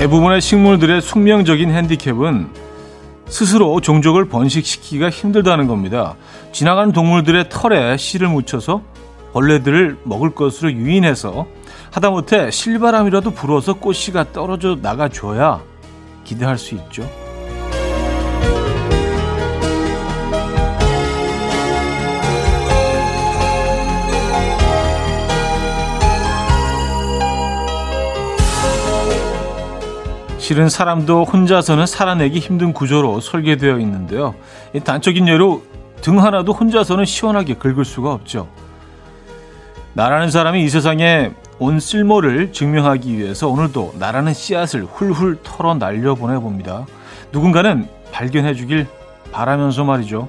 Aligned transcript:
대부분의 0.00 0.40
식물들의 0.40 1.02
숙명적인 1.02 1.70
핸디캡은 1.72 2.48
스스로 3.26 3.82
종족을 3.82 4.30
번식시키기가 4.30 5.10
힘들다는 5.10 5.66
겁니다. 5.66 6.16
지나가는 6.52 6.90
동물들의 6.90 7.50
털에 7.50 7.98
씨를 7.98 8.28
묻혀서 8.28 8.80
벌레들을 9.34 9.98
먹을 10.04 10.30
것으로 10.30 10.72
유인해서 10.72 11.46
하다못해 11.90 12.50
실바람이라도 12.50 13.32
불어서 13.32 13.74
꽃씨가 13.74 14.32
떨어져 14.32 14.78
나가줘야 14.80 15.60
기대할 16.24 16.56
수 16.56 16.76
있죠. 16.76 17.06
실은 30.50 30.68
사람도 30.68 31.26
혼자서는 31.26 31.86
살아내기 31.86 32.40
힘든 32.40 32.72
구조로 32.72 33.20
설계되어 33.20 33.78
있는데요. 33.78 34.34
단적인 34.82 35.28
예로 35.28 35.62
등 36.00 36.20
하나도 36.20 36.52
혼자서는 36.52 37.04
시원하게 37.04 37.54
긁을 37.54 37.84
수가 37.84 38.12
없죠. 38.12 38.48
나라는 39.92 40.28
사람이 40.28 40.64
이 40.64 40.68
세상에 40.68 41.30
온 41.60 41.78
쓸모를 41.78 42.52
증명하기 42.52 43.16
위해서 43.16 43.46
오늘도 43.46 43.94
나라는 44.00 44.34
씨앗을 44.34 44.86
훌훌 44.86 45.38
털어 45.44 45.74
날려 45.74 46.16
보내봅니다. 46.16 46.84
누군가는 47.30 47.88
발견해 48.10 48.54
주길 48.54 48.88
바라면서 49.30 49.84
말이죠. 49.84 50.28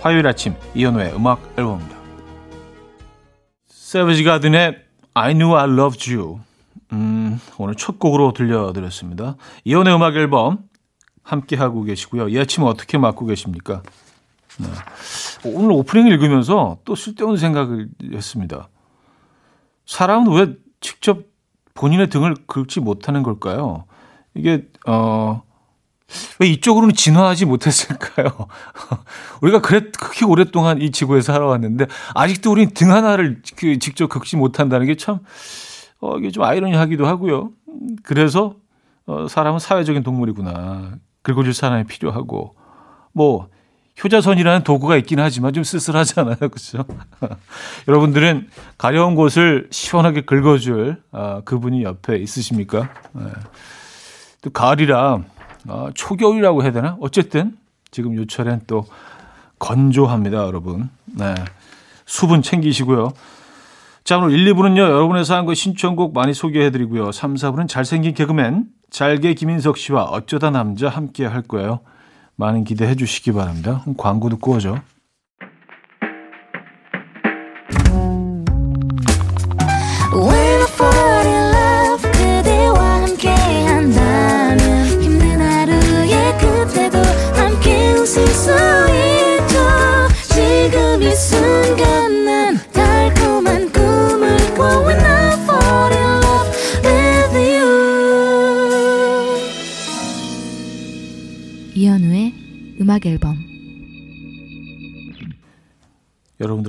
화요일 0.00 0.26
아침 0.26 0.54
이현우의 0.74 1.12
음악 1.14 1.42
앨범입니다. 1.58 1.94
세브지 3.68 4.24
가든의 4.24 4.76
I 5.12 5.34
Knew 5.34 5.54
I 5.54 5.68
Loved 5.68 6.10
You 6.10 6.45
음, 6.92 7.40
오늘 7.58 7.74
첫 7.74 7.98
곡으로 7.98 8.32
들려드렸습니다. 8.32 9.36
이혼의 9.64 9.94
음악 9.94 10.16
앨범 10.16 10.58
함께하고 11.22 11.82
계시고요. 11.82 12.28
이 12.28 12.38
아침 12.38 12.62
어떻게 12.64 12.98
맞고 12.98 13.26
계십니까? 13.26 13.82
네. 14.58 14.68
오늘 15.44 15.72
오프닝 15.72 16.06
읽으면서 16.06 16.78
또 16.84 16.94
쓸데없는 16.94 17.36
생각을 17.36 17.88
했습니다. 18.12 18.68
사람은 19.86 20.32
왜 20.32 20.54
직접 20.80 21.24
본인의 21.74 22.08
등을 22.08 22.34
긁지 22.46 22.80
못하는 22.80 23.22
걸까요? 23.22 23.84
이게, 24.34 24.66
어, 24.86 25.42
왜 26.38 26.46
이쪽으로는 26.48 26.94
진화하지 26.94 27.44
못했을까요? 27.46 28.30
우리가 29.42 29.60
그래, 29.60 29.90
그렇게 29.98 30.24
오랫동안 30.24 30.80
이 30.80 30.90
지구에 30.90 31.20
살아왔는데, 31.20 31.86
아직도 32.14 32.50
우리는 32.52 32.72
등 32.72 32.92
하나를 32.92 33.42
그 33.56 33.78
직접 33.78 34.08
긁지 34.08 34.36
못한다는 34.36 34.86
게 34.86 34.96
참, 34.96 35.20
어, 36.06 36.18
이게 36.18 36.30
좀 36.30 36.44
아이러니하기도 36.44 37.04
하고요. 37.06 37.50
그래서 38.04 38.54
어, 39.06 39.26
사람은 39.28 39.58
사회적인 39.58 40.04
동물이구나. 40.04 40.92
긁어줄 41.22 41.52
사람이 41.52 41.84
필요하고 41.84 42.54
뭐 43.12 43.48
효자손이라는 44.02 44.62
도구가 44.62 44.96
있긴 44.98 45.18
하지만 45.18 45.52
좀 45.52 45.64
쓸쓸하잖아요. 45.64 46.36
그렇죠? 46.48 46.84
여러분들은 47.88 48.48
가려운 48.78 49.16
곳을 49.16 49.66
시원하게 49.70 50.20
긁어줄 50.22 51.02
아, 51.10 51.40
그분이 51.44 51.82
옆에 51.82 52.18
있으십니까? 52.18 52.90
네. 53.12 53.22
또 54.42 54.50
가을이라 54.50 55.24
아, 55.68 55.90
초겨울이라고 55.94 56.62
해야 56.62 56.70
되나? 56.70 56.96
어쨌든 57.00 57.56
지금 57.90 58.14
요철엔 58.14 58.62
또 58.66 58.86
건조합니다, 59.58 60.46
여러분. 60.46 60.90
네. 61.06 61.34
수분 62.04 62.42
챙기시고요. 62.42 63.12
자, 64.06 64.18
오늘 64.18 64.38
1, 64.38 64.54
2부는요, 64.54 64.78
여러분의 64.78 65.24
사연과 65.24 65.54
신청곡 65.54 66.14
많이 66.14 66.32
소개해드리고요. 66.32 67.10
3, 67.10 67.34
4부는 67.34 67.66
잘생긴 67.66 68.14
개그맨, 68.14 68.66
잘게 68.88 69.34
김인석 69.34 69.76
씨와 69.76 70.04
어쩌다 70.04 70.50
남자 70.50 70.88
함께 70.88 71.26
할 71.26 71.42
거예요. 71.42 71.80
많은 72.36 72.62
기대해 72.62 72.94
주시기 72.94 73.32
바랍니다. 73.32 73.82
광고 73.96 74.28
듣고 74.28 74.52
오죠. 74.52 74.80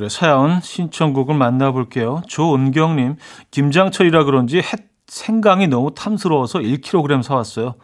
여러분들의 0.07 0.09
사연 0.09 0.61
신청곡을 0.61 1.35
만나볼게요. 1.35 2.21
조은경님 2.27 3.17
김장철이라 3.51 4.23
그런지 4.23 4.57
햇 4.57 4.87
생강이 5.07 5.67
너무 5.67 5.93
탐스러워서 5.93 6.59
1kg 6.59 7.21
사왔어요. 7.23 7.75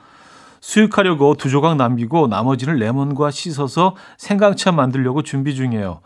수육하려고 0.59 1.35
두 1.35 1.49
조각 1.49 1.75
남기고 1.75 2.27
나머지는 2.27 2.75
레몬과 2.75 3.31
씻어서 3.31 3.95
생강차 4.17 4.71
만들려고 4.71 5.21
준비 5.21 5.55
중이에요. 5.55 6.01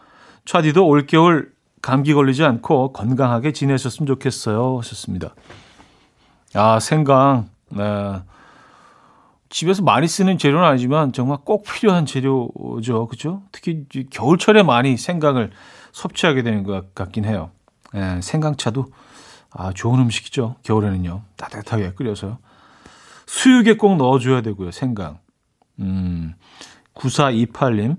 차디도 0.46 0.86
올겨울 0.86 1.52
감기 1.82 2.14
걸리지 2.14 2.44
않고 2.44 2.94
건강하게 2.94 3.54
지내셨으면 3.54 4.08
좋겠어요. 4.08 4.78
하셨습니다. 4.80 5.34
아, 6.54 6.80
생강. 6.80 7.50
네. 7.70 8.22
집에서 9.50 9.82
많이 9.82 10.08
쓰는 10.08 10.38
재료는 10.38 10.68
아니지만 10.68 11.14
정말 11.14 11.38
꼭 11.44 11.64
필요한 11.64 12.06
재료죠. 12.06 13.08
그죠? 13.08 13.44
특히 13.52 13.86
겨울철에 14.10 14.64
많이 14.64 14.98
생강을 14.98 15.52
섭취하게 15.98 16.44
되는 16.44 16.64
것 16.64 16.94
같긴 16.94 17.26
해요. 17.26 17.50
예, 17.96 18.20
생강차도 18.22 18.86
아, 19.52 19.72
좋은 19.74 20.00
음식이죠. 20.00 20.58
겨울에는요. 20.62 21.24
따뜻하게 21.38 21.94
끓여서. 21.94 22.38
수육에 23.26 23.78
꼭 23.78 23.98
넣어줘야 23.98 24.42
되고요. 24.42 24.70
생강. 24.70 25.18
음, 25.80 26.36
9428님. 26.94 27.98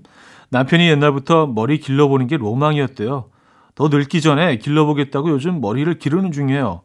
남편이 0.49 0.87
옛날부터 0.87 1.47
머리 1.47 1.79
길러보는 1.79 2.27
게 2.27 2.37
로망이었대요. 2.37 3.29
더 3.75 3.87
늙기 3.89 4.21
전에 4.21 4.57
길러보겠다고 4.57 5.31
요즘 5.31 5.59
머리를 5.59 5.99
기르는 5.99 6.31
중이에요. 6.31 6.83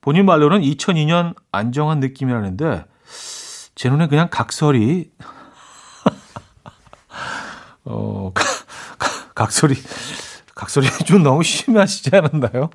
본인 0.00 0.26
말로는 0.26 0.62
2002년 0.62 1.36
안정한 1.52 2.00
느낌이라는데 2.00 2.84
제 3.76 3.88
눈에 3.88 4.08
그냥 4.08 4.28
각설이 4.30 5.12
어 7.84 8.32
각설이 9.34 9.74
각설이 10.62 10.86
좀 11.06 11.24
너무 11.24 11.42
심하시지 11.42 12.14
않았나요? 12.14 12.70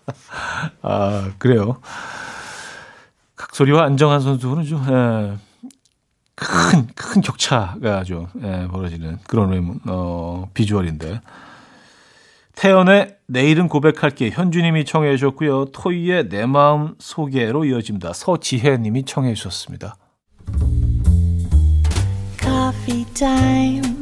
아 0.80 1.30
그래요. 1.38 1.76
각설이와 3.36 3.84
안정환 3.84 4.20
선수는 4.20 4.64
좀 4.64 4.82
예, 4.88 5.36
큰, 6.34 6.86
큰 6.94 7.20
격차가 7.20 8.04
좀 8.04 8.28
예, 8.42 8.66
벌어지는 8.66 9.18
그런 9.26 9.78
어, 9.86 10.48
비주얼인데. 10.54 11.20
태연의 12.54 13.16
내일은 13.26 13.68
고백할게 13.68 14.30
현주님이 14.30 14.84
청해 14.84 15.16
주셨고요. 15.16 15.66
토이의 15.66 16.28
내 16.28 16.46
마음 16.46 16.94
소개로 16.98 17.64
이어집니다. 17.64 18.12
서지혜님이 18.12 19.04
청해 19.04 19.34
주셨습니다. 19.34 19.96
Coffee 22.40 23.04
time. 23.14 24.01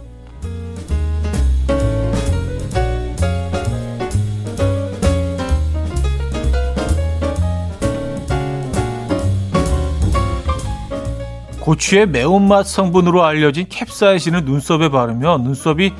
고추의 11.71 12.07
매운맛 12.07 12.67
성분으로 12.67 13.23
알려진 13.23 13.65
캡사이신을 13.69 14.43
눈썹에 14.43 14.89
바르면 14.89 15.43
눈썹이 15.43 15.93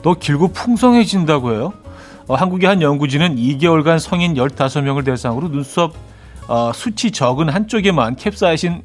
더 0.00 0.14
길고 0.14 0.48
풍성해진다고 0.48 1.52
해요. 1.52 1.74
어, 2.28 2.34
한국의 2.34 2.66
한 2.66 2.80
연구진은 2.80 3.36
2개월간 3.36 3.98
성인 3.98 4.32
15명을 4.32 5.04
대상으로 5.04 5.48
눈썹 5.50 5.92
어, 6.48 6.72
수치 6.74 7.10
적은 7.10 7.50
한쪽에만 7.50 8.16
캡사이신 8.16 8.80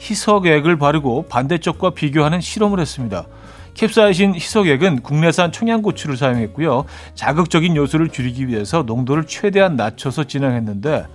희석액을 0.00 0.78
바르고 0.78 1.26
반대쪽과 1.28 1.90
비교하는 1.90 2.40
실험을 2.40 2.78
했습니다. 2.78 3.26
캡사이신 3.74 4.36
희석액은 4.36 5.00
국내산 5.00 5.50
청양고추를 5.50 6.16
사용했고요. 6.16 6.84
자극적인 7.16 7.74
요소를 7.74 8.10
줄이기 8.10 8.46
위해서 8.46 8.84
농도를 8.84 9.24
최대한 9.26 9.74
낮춰서 9.74 10.24
진행했는데 10.24 11.06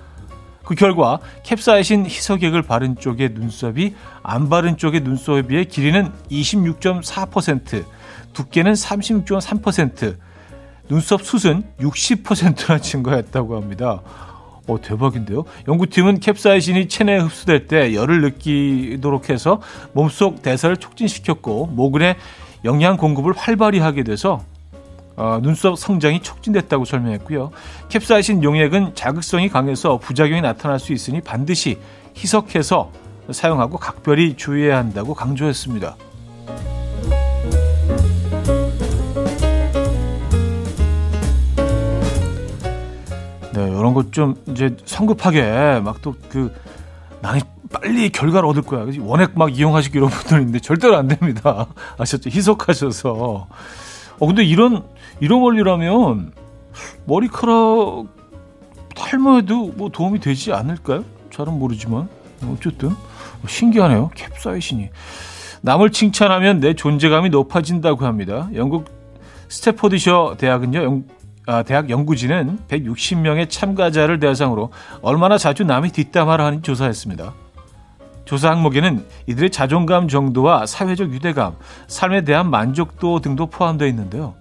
그 0.68 0.76
결과 0.76 1.20
캡사이신 1.44 2.08
희석액을 2.08 2.62
바른 2.64 2.98
쪽의 2.98 3.30
눈썹이 3.36 3.96
안 4.22 4.50
바른 4.50 4.76
쪽의 4.76 5.00
눈썹에 5.00 5.44
비해 5.44 5.64
길이는 5.64 6.12
26.4%, 6.30 7.86
두께는 8.34 8.74
36.3%, 8.74 10.18
눈썹 10.90 11.22
숱은 11.24 11.64
60%나 11.80 12.80
증가했다고 12.80 13.56
합니다. 13.56 14.02
어, 14.68 14.82
대박인데요. 14.82 15.46
연구팀은 15.70 16.20
캡사이신이 16.20 16.90
체내에 16.90 17.20
흡수될 17.20 17.68
때 17.68 17.94
열을 17.96 18.20
느끼도록 18.24 19.30
해서 19.30 19.62
몸속 19.94 20.42
대사를 20.42 20.76
촉진시켰고 20.76 21.68
모근의 21.68 22.18
영양 22.66 22.98
공급을 22.98 23.32
활발히 23.38 23.80
하게 23.80 24.04
돼서 24.04 24.44
어, 25.18 25.40
눈썹 25.42 25.78
성장이 25.78 26.22
촉진됐다고 26.22 26.86
설명했고요. 26.86 27.52
캡사이신 27.90 28.44
용액은 28.44 28.94
자극성이 28.96 29.50
강해서 29.50 29.98
부작용이 29.98 30.42
나타날 30.42 30.80
수 30.80 30.94
있으니 30.94 31.22
반드시 31.22 31.80
희석해서 32.16 32.92
사용하고 33.32 33.78
각별히 33.78 34.36
주의해야 34.38 34.78
한다고 34.78 35.14
강조했습니다. 35.14 35.96
네, 43.54 43.64
이런 43.68 43.94
것 43.94 44.12
좀 44.12 44.36
이제 44.48 44.76
성급하게 44.86 45.82
막 45.84 46.02
또그 46.02 46.54
나는 47.22 47.42
빨리 47.72 48.10
결과를 48.10 48.48
얻을 48.48 48.62
거야. 48.62 48.86
원액 49.00 49.38
막 49.38 49.58
이용하시기 49.58 49.98
이런 49.98 50.10
분들인데 50.12 50.60
절대로 50.60 50.96
안 50.96 51.08
됩니다. 51.08 51.66
아셨죠? 51.98 52.30
희석하셔서. 52.30 53.48
어, 54.20 54.26
근데 54.28 54.44
이런, 54.44 54.84
이런 55.20 55.42
원리라면 55.42 56.32
머리카락 57.06 58.06
탈모에도 58.96 59.74
뭐 59.76 59.90
도움이 59.90 60.20
되지 60.20 60.54
않을까요? 60.54 61.04
잘은 61.32 61.54
모르지만. 61.54 62.10
어쨌든 62.52 62.92
신기하네요. 63.48 64.12
캡사이신이. 64.16 64.90
남을 65.62 65.92
칭찬하면 65.92 66.60
내 66.60 66.74
존재감이 66.74 67.30
높아진다고 67.30 68.06
합니다. 68.06 68.50
영국 68.54 68.86
스태포드셔 69.50 70.36
대학은요, 70.38 71.04
아, 71.48 71.64
대학 71.64 71.90
연구진은 71.90 72.60
160명의 72.68 73.50
참가자를 73.50 74.20
대상으로 74.20 74.72
얼마나 75.02 75.38
자주 75.38 75.64
남의 75.64 75.92
뒷담화를 75.92 76.44
하는지 76.44 76.64
조사했습니다. 76.64 77.34
조사 78.26 78.52
항목에는 78.52 79.06
이들의 79.28 79.50
자존감 79.52 80.10
정도와 80.10 80.66
사회적 80.66 81.14
유대감, 81.14 81.56
삶에 81.88 82.24
대한 82.26 82.50
만족도 82.50 83.22
등도 83.22 83.48
포함되어 83.48 83.88
있는데요. 83.88 84.36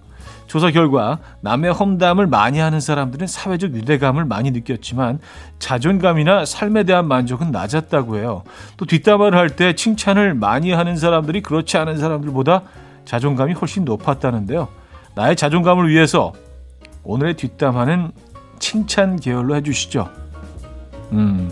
조사 0.47 0.71
결과 0.71 1.19
남의 1.41 1.73
험담을 1.73 2.25
많이 2.27 2.59
하는 2.59 2.79
사람들은 2.79 3.27
사회적 3.27 3.75
유대감을 3.75 4.25
많이 4.25 4.51
느꼈지만 4.51 5.19
자존감이나 5.59 6.45
삶에 6.45 6.83
대한 6.83 7.07
만족은 7.07 7.51
낮았다고 7.51 8.17
해요. 8.17 8.43
또 8.77 8.85
뒷담화를 8.85 9.37
할 9.37 9.49
때 9.49 9.73
칭찬을 9.75 10.33
많이 10.35 10.71
하는 10.71 10.95
사람들이 10.97 11.41
그렇지 11.41 11.77
않은 11.77 11.97
사람들보다 11.97 12.63
자존감이 13.05 13.53
훨씬 13.53 13.85
높았다는데요. 13.85 14.67
나의 15.15 15.35
자존감을 15.35 15.89
위해서 15.89 16.33
오늘의 17.03 17.35
뒷담화는 17.35 18.11
칭찬 18.59 19.17
계열로 19.17 19.55
해주시죠. 19.55 20.09
음, 21.13 21.51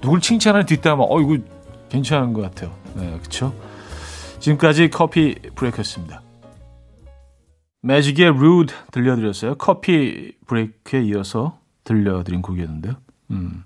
누굴 0.00 0.20
칭찬하는 0.20 0.66
뒷담화, 0.66 1.04
어, 1.08 1.20
이거 1.20 1.36
괜찮은 1.88 2.32
것 2.32 2.42
같아요. 2.42 2.70
네, 2.94 3.18
그쵸? 3.22 3.52
지금까지 4.40 4.90
커피 4.90 5.34
브레이크였습니다. 5.54 6.22
매직의 7.84 8.32
루드 8.38 8.72
들려드렸어요. 8.92 9.56
커피 9.56 10.32
브레이크에 10.46 11.02
이어서 11.02 11.58
들려드린 11.84 12.40
곡이었는데요. 12.40 12.94
음. 13.30 13.64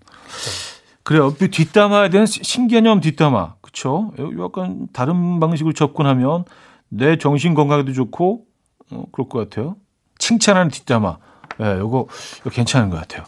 그래요. 1.05 1.33
뒷담화에 1.35 2.11
대한 2.11 2.27
신개념 2.27 3.01
뒷담화. 3.01 3.55
그쵸? 3.61 4.13
약간 4.41 4.89
다른 4.93 5.39
방식으로 5.41 5.73
접근하면 5.73 6.45
내 6.89 7.17
정신 7.17 7.55
건강에도 7.55 7.93
좋고, 7.93 8.45
어, 8.91 9.05
그럴 9.13 9.29
것 9.29 9.39
같아요. 9.39 9.77
칭찬하는 10.19 10.71
뒷담화. 10.71 11.19
예, 11.61 11.65
네, 11.65 11.79
요거, 11.79 12.09
이거 12.41 12.51
괜찮은 12.51 12.91
것 12.91 12.97
같아요. 12.97 13.25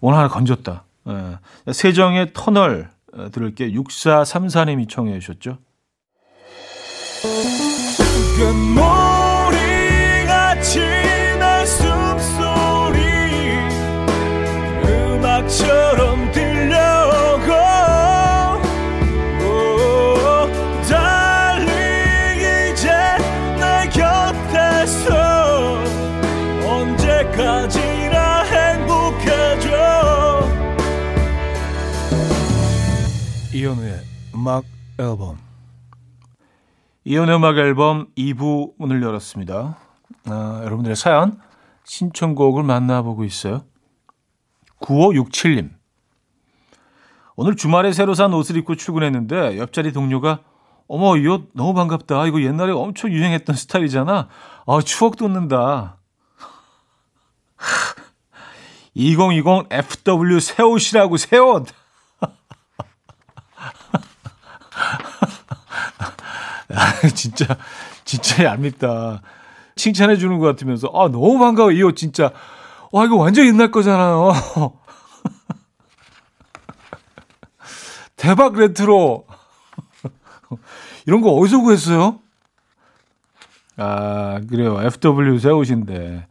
오늘 0.00 0.18
하나 0.18 0.28
건졌다. 0.28 0.84
예. 1.08 1.72
세정의 1.72 2.32
터널 2.34 2.90
어, 3.14 3.30
들을게 3.30 3.72
6434님이 3.72 4.88
청해 4.88 5.18
주셨죠. 5.20 5.58
음악 34.38 34.62
앨범 35.00 35.36
이현우의 37.04 37.36
음악 37.38 37.58
앨범 37.58 38.06
2부 38.16 38.74
문을 38.78 39.02
열었습니다. 39.02 39.76
아, 40.26 40.60
여러분들의 40.62 40.94
사연 40.94 41.40
신청곡을 41.82 42.62
만나보고 42.62 43.24
있어요. 43.24 43.64
9567님 44.80 45.70
오늘 47.34 47.56
주말에 47.56 47.92
새로 47.92 48.14
산 48.14 48.32
옷을 48.32 48.56
입고 48.58 48.76
출근했는데 48.76 49.58
옆자리 49.58 49.92
동료가 49.92 50.42
어머 50.86 51.16
이 51.16 51.26
옷 51.26 51.50
너무 51.54 51.74
반갑다. 51.74 52.26
이거 52.28 52.40
옛날에 52.40 52.70
엄청 52.70 53.10
유행했던 53.10 53.56
스타일이잖아. 53.56 54.28
아 54.68 54.80
추억 54.84 55.16
돋는다. 55.16 55.98
2020 58.94 59.66
FW 59.70 60.38
새 60.38 60.62
옷이라고 60.62 61.16
새 61.16 61.38
옷. 61.38 61.66
진짜, 67.14 67.56
진짜 68.04 68.44
얄밉다. 68.44 69.22
칭찬해 69.76 70.16
주는 70.16 70.38
것 70.38 70.46
같으면서, 70.46 70.88
아, 70.94 71.08
너무 71.08 71.38
반가워. 71.38 71.70
이 71.72 71.82
옷 71.82 71.96
진짜. 71.96 72.30
와, 72.92 73.04
이거 73.04 73.16
완전 73.16 73.46
옛날 73.46 73.70
거잖아요. 73.70 74.32
대박 78.16 78.54
레트로. 78.54 79.24
이런 81.06 81.20
거 81.20 81.30
어디서 81.32 81.60
구했어요? 81.60 82.18
아, 83.76 84.40
그래요. 84.48 84.80
FW 84.82 85.38
새 85.38 85.50
옷인데. 85.50 86.26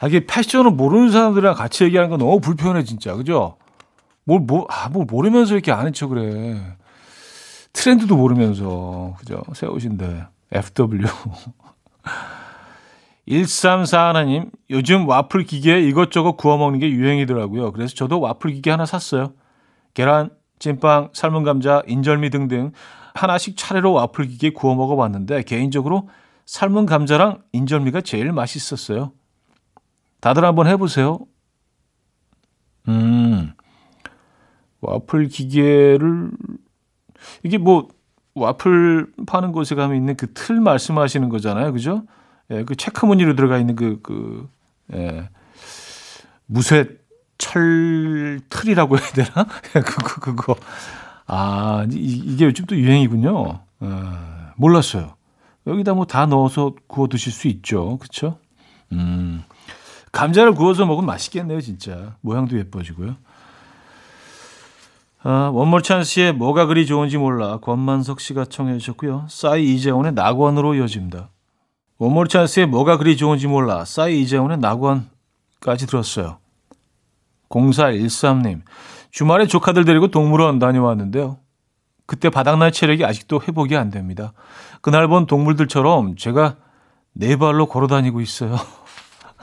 아, 0.00 0.06
이게 0.06 0.24
패션을 0.26 0.70
모르는 0.70 1.10
사람들이랑 1.10 1.54
같이 1.54 1.84
얘기하는 1.84 2.08
건 2.10 2.18
너무 2.20 2.40
불편해, 2.40 2.84
진짜. 2.84 3.14
그죠? 3.14 3.56
뭘, 4.24 4.40
뭐, 4.40 4.66
아, 4.70 4.88
뭘 4.88 5.04
모르면서 5.08 5.52
이렇게 5.54 5.72
아는 5.72 5.92
척 5.92 6.08
그래. 6.08 6.58
트렌드도 7.72 8.16
모르면서 8.16 9.16
그죠? 9.18 9.42
새 9.54 9.66
옷인데 9.66 10.26
FW 10.52 11.06
134 13.26 14.08
하나님 14.08 14.50
요즘 14.70 15.08
와플 15.08 15.44
기계에 15.44 15.80
이것저것 15.82 16.36
구워 16.36 16.56
먹는 16.56 16.80
게 16.80 16.90
유행이더라고요. 16.90 17.72
그래서 17.72 17.94
저도 17.94 18.20
와플 18.20 18.52
기계 18.52 18.70
하나 18.70 18.86
샀어요. 18.86 19.32
계란, 19.94 20.30
찐빵, 20.58 21.10
삶은 21.12 21.44
감자, 21.44 21.82
인절미 21.86 22.30
등등 22.30 22.72
하나씩 23.14 23.56
차례로 23.56 23.92
와플 23.92 24.26
기계에 24.26 24.50
구워 24.50 24.74
먹어봤는데 24.74 25.44
개인적으로 25.44 26.08
삶은 26.46 26.86
감자랑 26.86 27.42
인절미가 27.52 28.00
제일 28.00 28.32
맛있었어요. 28.32 29.12
다들 30.20 30.44
한번 30.44 30.66
해보세요. 30.66 31.20
음, 32.88 33.52
와플 34.80 35.28
기계를 35.28 36.30
이게 37.42 37.58
뭐 37.58 37.88
와플 38.34 39.12
파는 39.26 39.52
곳에 39.52 39.74
가면 39.74 39.96
있는 39.96 40.16
그 40.16 40.32
틀 40.34 40.60
말씀하시는 40.60 41.28
거잖아요. 41.28 41.72
그죠? 41.72 42.04
예, 42.50 42.64
그 42.64 42.74
체크 42.76 43.06
무늬로 43.06 43.36
들어가 43.36 43.58
있는 43.58 43.76
그, 43.76 44.00
그, 44.02 44.48
예, 44.94 45.28
무쇠 46.46 46.98
철 47.38 48.40
틀이라고 48.50 48.98
해야 48.98 49.06
되나? 49.12 49.46
그거, 49.72 50.20
그거. 50.20 50.56
아, 51.26 51.86
이, 51.90 51.96
이게 51.96 52.44
요즘 52.46 52.66
또 52.66 52.76
유행이군요. 52.76 53.60
예, 53.82 53.86
몰랐어요. 54.56 55.14
여기다 55.66 55.94
뭐 55.94 56.04
다 56.06 56.26
넣어서 56.26 56.74
구워 56.86 57.06
드실 57.06 57.32
수 57.32 57.46
있죠. 57.48 57.98
그쵸? 57.98 58.38
음. 58.92 59.42
감자를 60.12 60.52
구워서 60.54 60.86
먹으면 60.86 61.06
맛있겠네요, 61.06 61.60
진짜. 61.60 62.16
모양도 62.22 62.58
예뻐지고요. 62.58 63.14
아, 65.22 65.50
원몰 65.52 65.82
찬스의 65.82 66.32
뭐가 66.32 66.66
그리 66.66 66.86
좋은지 66.86 67.18
몰라 67.18 67.58
권만석 67.58 68.20
씨가 68.20 68.46
청해 68.46 68.78
주셨고요. 68.78 69.26
싸이 69.28 69.74
이재원의 69.74 70.12
낙원으로 70.12 70.74
이어집니다. 70.74 71.28
원몰 71.98 72.28
찬스에 72.28 72.64
뭐가 72.64 72.96
그리 72.96 73.18
좋은지 73.18 73.46
몰라. 73.46 73.84
싸이 73.84 74.22
이재훈의 74.22 74.58
낙원까지 74.58 75.86
들었어요. 75.86 76.38
0413님, 77.50 78.62
주말에 79.10 79.46
조카들 79.46 79.84
데리고 79.84 80.08
동물원 80.08 80.58
다녀왔는데요. 80.58 81.38
그때 82.06 82.30
바닥날 82.30 82.72
체력이 82.72 83.04
아직도 83.04 83.42
회복이 83.46 83.76
안 83.76 83.90
됩니다. 83.90 84.32
그날 84.80 85.08
본 85.08 85.26
동물들처럼 85.26 86.16
제가 86.16 86.56
네 87.12 87.36
발로 87.36 87.66
걸어 87.66 87.86
다니고 87.86 88.22
있어요. 88.22 88.56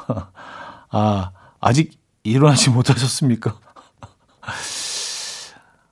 아, 0.90 1.32
아직 1.60 2.00
일어나지 2.24 2.72
못하셨습니까? 2.72 3.56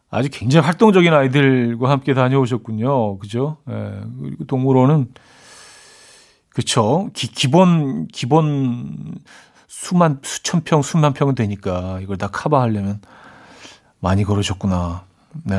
아주 0.10 0.30
굉장히 0.32 0.66
활동적인 0.66 1.14
아이들과 1.14 1.90
함께 1.90 2.14
다녀오셨군요. 2.14 3.20
그죠? 3.20 3.58
예, 3.70 4.02
그리고 4.22 4.46
동물원은, 4.46 5.14
그쵸. 6.50 7.10
기, 7.14 7.28
기본, 7.28 8.08
기본 8.08 9.16
수만, 9.68 10.20
수천 10.24 10.62
평, 10.62 10.82
수만 10.82 11.14
평은 11.14 11.36
되니까 11.36 12.00
이걸 12.02 12.18
다 12.18 12.28
커버하려면 12.28 13.02
많이 14.00 14.24
걸으셨구나. 14.24 15.04
네. 15.44 15.56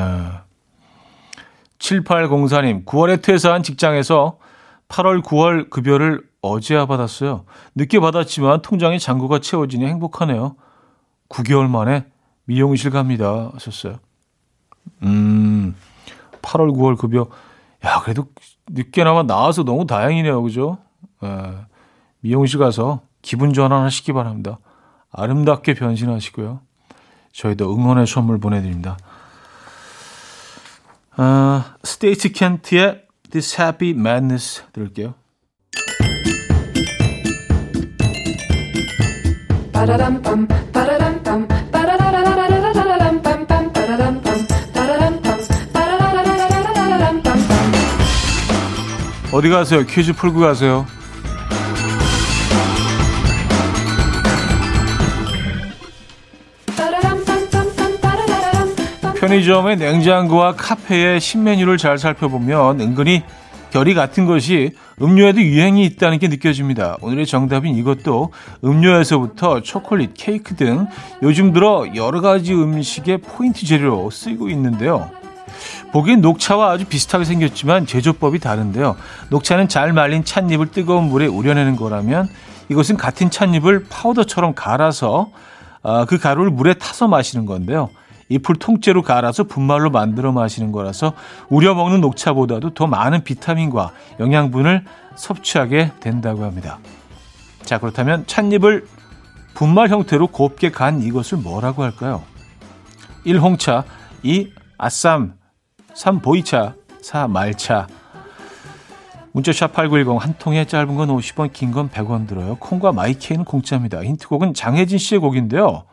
7804님, 1.79 2.85
9월에 2.85 3.21
퇴사한 3.21 3.61
직장에서 3.61 4.39
8월, 4.87 5.21
9월 5.21 5.69
급여를 5.69 6.23
어제야 6.41 6.85
받았어요. 6.87 7.45
늦게 7.75 7.99
받았지만 7.99 8.61
통장에 8.61 8.97
잔고가 8.97 9.39
채워지니 9.39 9.85
행복하네요. 9.85 10.55
9개월 11.29 11.69
만에 11.69 12.05
미용실 12.45 12.89
갑니다. 12.89 13.51
하셨어요. 13.53 13.99
음, 15.03 15.75
8월, 16.41 16.71
9월 16.71 16.97
급여. 16.97 17.27
야, 17.85 18.01
그래도 18.01 18.27
늦게나마 18.69 19.23
나와서 19.23 19.63
너무 19.63 19.85
다행이네요. 19.85 20.41
그죠? 20.41 20.77
예, 21.23 21.55
미용실 22.19 22.59
가서 22.59 23.01
기분 23.21 23.53
전환 23.53 23.83
하시기 23.83 24.13
바랍니다. 24.13 24.57
아름답게 25.11 25.73
변신하시고요. 25.73 26.61
저희도 27.31 27.73
응원의 27.73 28.07
선물 28.07 28.39
보내드립니다. 28.39 28.97
아, 31.15 31.75
스테이트 31.83 32.31
켄트의 32.31 33.05
This 33.31 33.59
Happy 33.59 33.91
Madness 33.91 34.63
들을게요. 34.71 35.15
어디 49.31 49.49
가세요? 49.49 49.85
퀴즈 49.85 50.13
풀고 50.13 50.39
가세요. 50.39 50.85
편의점의 59.19 59.77
냉장고와 59.77 60.55
카페의 60.55 61.19
신메뉴를 61.19 61.77
잘 61.77 61.97
살펴보면 61.97 62.79
은근히 62.79 63.23
결이 63.71 63.93
같은 63.93 64.25
것이 64.25 64.71
음료에도 65.01 65.41
유행이 65.41 65.83
있다는 65.85 66.19
게 66.19 66.29
느껴집니다. 66.29 66.97
오늘의 67.01 67.25
정답인 67.25 67.75
이것도 67.75 68.31
음료에서부터 68.63 69.61
초콜릿, 69.61 70.11
케이크 70.13 70.55
등 70.55 70.87
요즘 71.21 71.51
들어 71.51 71.85
여러 71.95 72.21
가지 72.21 72.53
음식의 72.53 73.17
포인트 73.17 73.65
재료로 73.65 74.09
쓰이고 74.09 74.49
있는데요. 74.49 75.11
보기엔 75.91 76.21
녹차와 76.21 76.71
아주 76.71 76.85
비슷하게 76.85 77.25
생겼지만 77.25 77.85
제조법이 77.85 78.39
다른데요. 78.39 78.95
녹차는 79.29 79.67
잘 79.67 79.93
말린 79.93 80.23
찻잎을 80.23 80.71
뜨거운 80.71 81.05
물에 81.05 81.27
우려내는 81.27 81.75
거라면 81.75 82.29
이것은 82.69 82.97
같은 82.97 83.29
찻잎을 83.29 83.85
파우더처럼 83.89 84.53
갈아서 84.55 85.31
아, 85.83 86.05
그 86.05 86.17
가루를 86.17 86.51
물에 86.51 86.73
타서 86.73 87.07
마시는 87.07 87.45
건데요. 87.45 87.89
잎을 88.29 88.55
통째로 88.55 89.03
갈아서 89.03 89.45
분말로 89.45 89.89
만들어 89.89 90.33
마시는 90.33 90.73
거라서 90.73 91.13
우려 91.47 91.73
먹는 91.75 92.01
녹차보다도 92.01 92.73
더 92.73 92.87
많은 92.87 93.23
비타민과 93.23 93.91
영양분을 94.19 94.83
섭취하게 95.15 95.93
된다고 96.01 96.43
합니다. 96.43 96.79
자, 97.63 97.79
그렇다면 97.79 98.25
찻잎을 98.27 98.85
분말 99.53 99.89
형태로 99.89 100.27
곱게 100.27 100.71
간 100.71 101.01
이것을 101.01 101.37
뭐라고 101.37 101.83
할까요? 101.83 102.23
1. 103.23 103.39
홍차 103.39 103.83
2. 104.23 104.51
아쌈 104.77 105.33
3. 105.97 106.19
보이차 106.19 106.75
4. 107.01 107.27
말차 107.27 107.87
문자샵 109.31 109.73
8910 109.73 110.23
한 110.23 110.35
통에 110.37 110.65
짧은 110.65 110.95
건 110.95 111.09
50원 111.09 111.51
긴 111.51 111.71
건 111.71 111.89
100원 111.89 112.27
들어요. 112.27 112.55
콩과 112.55 112.91
마이케이는 112.91 113.45
공짜입니다. 113.45 114.03
힌트곡은 114.03 114.53
장혜진 114.53 114.99
씨의 114.99 115.19
곡인데요. 115.19 115.85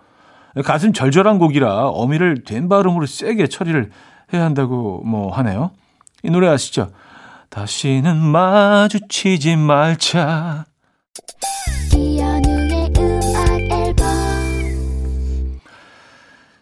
가슴 0.62 0.92
절절한 0.92 1.38
곡이라 1.38 1.88
어미를 1.88 2.44
된 2.44 2.68
발음으로 2.68 3.06
세게 3.06 3.48
처리를 3.48 3.90
해야 4.32 4.44
한다고 4.44 5.02
뭐 5.04 5.32
하네요. 5.32 5.70
이 6.22 6.30
노래 6.30 6.48
아시죠? 6.48 6.90
다시는 7.48 8.16
마주치지 8.16 9.56
말자. 9.56 10.66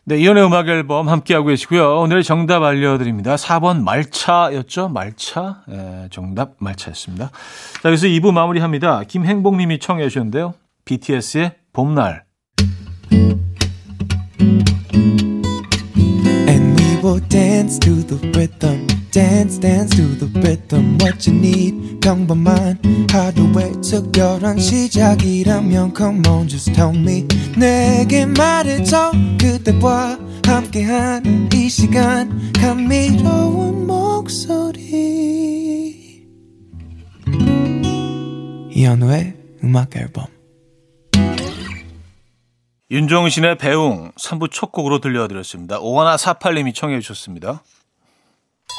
네, 0.04 0.18
이연의 0.18 0.44
음악 0.44 0.66
앨범 0.68 1.08
함께하고 1.08 1.46
계시고요. 1.46 2.00
오늘의 2.00 2.24
정답 2.24 2.64
알려드립니다. 2.64 3.36
4번 3.36 3.82
말차였죠? 3.84 4.88
말차? 4.88 5.62
네, 5.68 6.08
정답 6.10 6.54
말차였습니다. 6.58 7.30
자, 7.82 7.88
여기서 7.88 8.08
2부 8.08 8.32
마무리합니다. 8.32 9.04
김행복 9.04 9.56
님이 9.56 9.78
청해 9.78 10.08
주셨는데요. 10.08 10.54
BTS의 10.84 11.52
봄날. 11.72 12.24
will 17.02 17.18
dance 17.28 17.80
to 17.80 17.94
the 18.06 18.16
rhythm. 18.30 19.01
Dance, 19.12 19.60
dance 19.60 19.94
to 19.94 20.16
the 20.16 20.40
rhythm. 20.40 20.96
What 20.98 21.28
you 21.28 21.38
need, 21.38 22.00
평범한 22.00 22.80
하루의 23.10 23.72
특별한 23.82 24.58
시작이라면 24.58 25.92
Come 25.94 26.22
on, 26.26 26.48
just 26.48 26.72
tell 26.72 26.96
me. 26.96 27.28
내게 27.54 28.24
말해줘 28.24 29.12
그대와 29.38 30.18
함께한 30.46 31.50
이 31.52 31.68
시간 31.68 32.52
감미로운 32.54 33.86
목소리. 33.86 34.80
이현우의 38.70 39.34
음악 39.62 39.94
앨범. 39.94 40.24
윤종신의 42.90 43.58
배웅 43.58 44.12
3부 44.12 44.50
첫 44.50 44.72
곡으로 44.72 45.00
들려드렸습니다. 45.00 45.80
오하나 45.80 46.16
사팔님이 46.16 46.72
청해 46.72 47.00
주셨습니다. 47.00 47.62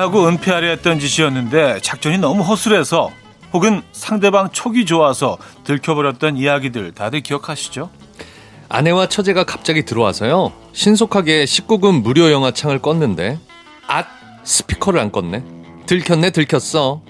하고 0.00 0.26
은폐하려 0.26 0.68
했던 0.68 0.98
짓이었는데 0.98 1.80
작전이 1.82 2.18
너무 2.18 2.42
허술해서 2.42 3.10
혹은 3.52 3.82
상대방 3.92 4.50
촉이 4.50 4.86
좋아서 4.86 5.36
들켜버렸던 5.64 6.36
이야기들 6.36 6.92
다들 6.92 7.20
기억하시죠? 7.20 7.90
아내와 8.68 9.08
처제가 9.08 9.44
갑자기 9.44 9.84
들어와서요. 9.84 10.52
신속하게 10.72 11.44
19금 11.44 12.02
무료 12.02 12.30
영화 12.30 12.50
창을 12.50 12.78
껐는데 12.78 13.38
앗 13.86 14.06
스피커를 14.44 15.00
안 15.00 15.12
껐네. 15.12 15.86
들켰네 15.86 16.30
들켰어. 16.30 17.02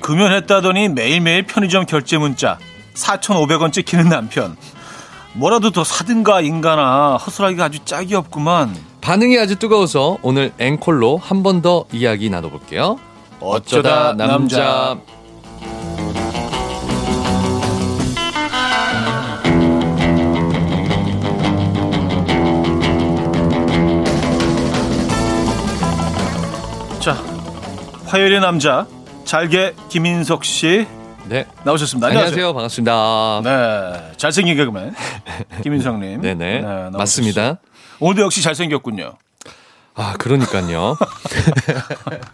금연했다더니 0.00 0.88
매일매일 0.88 1.44
편의점 1.44 1.86
결제 1.86 2.18
문자 2.18 2.58
4,500원 2.94 3.72
찍히는 3.72 4.08
남편. 4.08 4.56
뭐라도 5.34 5.70
더 5.70 5.84
사든가 5.84 6.40
인간아 6.40 7.16
허술하기가 7.18 7.64
아주 7.64 7.84
짝이 7.84 8.14
없구만. 8.14 8.74
반응이 9.06 9.38
아주 9.38 9.54
뜨거워서 9.56 10.18
오늘 10.22 10.52
앵콜로 10.58 11.16
한 11.18 11.44
번 11.44 11.62
더 11.62 11.84
이야기 11.92 12.28
나눠볼게요. 12.28 12.98
어쩌다 13.40 14.12
남자. 14.14 14.98
자, 27.00 27.12
화요일의 28.06 28.40
남자 28.40 28.86
잘게 29.24 29.74
김인석 29.88 30.44
씨 30.44 30.86
네. 31.28 31.46
나오셨습니다. 31.64 32.06
안녕하세요. 32.08 32.52
반갑습니다. 32.54 33.40
네, 33.44 34.12
잘생긴 34.16 34.56
개그맨 34.56 34.94
김인석님. 35.62 36.20
네네. 36.20 36.60
나오셨습니다. 36.62 36.98
맞습니다. 36.98 37.58
오늘도 38.00 38.22
역시 38.22 38.42
잘생겼군요. 38.42 39.16
아, 39.98 40.12
그러니까요. 40.18 40.98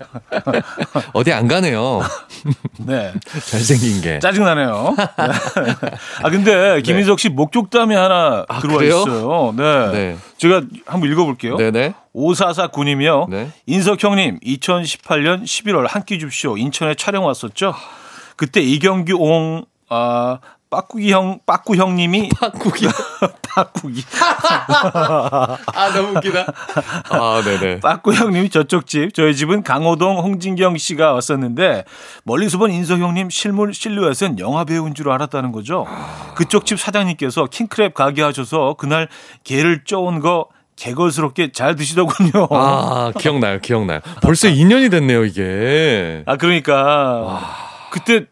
어디 1.12 1.32
안 1.32 1.46
가네요. 1.46 2.02
네, 2.84 3.12
잘생긴 3.48 4.00
게. 4.00 4.18
짜증나네요. 4.18 4.96
네. 4.98 5.04
아 6.24 6.30
근데 6.30 6.82
김인석 6.82 7.20
씨 7.20 7.28
목격담이 7.28 7.94
하나 7.94 8.44
아, 8.48 8.58
들어와 8.58 8.78
그래요? 8.78 8.98
있어요. 9.02 9.54
네. 9.56 9.92
네. 9.92 10.16
제가 10.38 10.62
한번 10.86 11.12
읽어볼게요. 11.12 11.56
네네. 11.56 11.94
5449님이요. 12.16 13.30
네. 13.30 13.52
인석 13.66 14.02
형님, 14.02 14.40
2018년 14.40 15.44
11월 15.44 15.86
한끼 15.88 16.18
줍쇼 16.18 16.58
인천에 16.58 16.96
촬영 16.96 17.24
왔었죠. 17.24 17.74
그때 18.34 18.60
이경규 18.60 19.14
옹, 19.16 19.64
아, 19.88 20.40
빠꾸기 20.72 21.12
형, 21.12 21.38
빠꾸 21.44 21.76
형님이 21.76 22.30
팥국이. 22.40 22.86
빠꾸기. 23.54 24.02
아, 24.18 25.92
너무 25.94 26.16
웃기다. 26.16 26.46
아, 27.10 27.42
네네. 27.44 27.80
빠꾸 27.80 28.14
형님이 28.14 28.48
저쪽 28.48 28.86
집, 28.86 29.12
저희 29.12 29.36
집은 29.36 29.64
강호동 29.64 30.20
홍진경 30.20 30.78
씨가 30.78 31.12
왔었는데 31.12 31.84
멀리서 32.24 32.56
본 32.56 32.70
인석 32.70 33.00
형님 33.00 33.28
실물 33.28 33.74
실루엣은 33.74 34.38
영화 34.38 34.64
배우인 34.64 34.94
줄 34.94 35.10
알았다는 35.10 35.52
거죠. 35.52 35.86
그쪽 36.36 36.64
집 36.64 36.80
사장님께서 36.80 37.44
킹크랩 37.44 37.92
가게 37.92 38.22
하셔서 38.22 38.74
그날 38.78 39.08
게를 39.44 39.84
쪄온 39.84 40.20
거 40.20 40.46
개걸스럽게 40.76 41.52
잘 41.52 41.76
드시더군요. 41.76 42.48
아, 42.50 43.12
기억나요, 43.18 43.60
기억나요. 43.60 44.00
벌써 44.22 44.48
2년이 44.48 44.90
됐네요, 44.90 45.26
이게. 45.26 46.22
아 46.24 46.38
그러니까 46.38 47.40
그때 47.90 48.24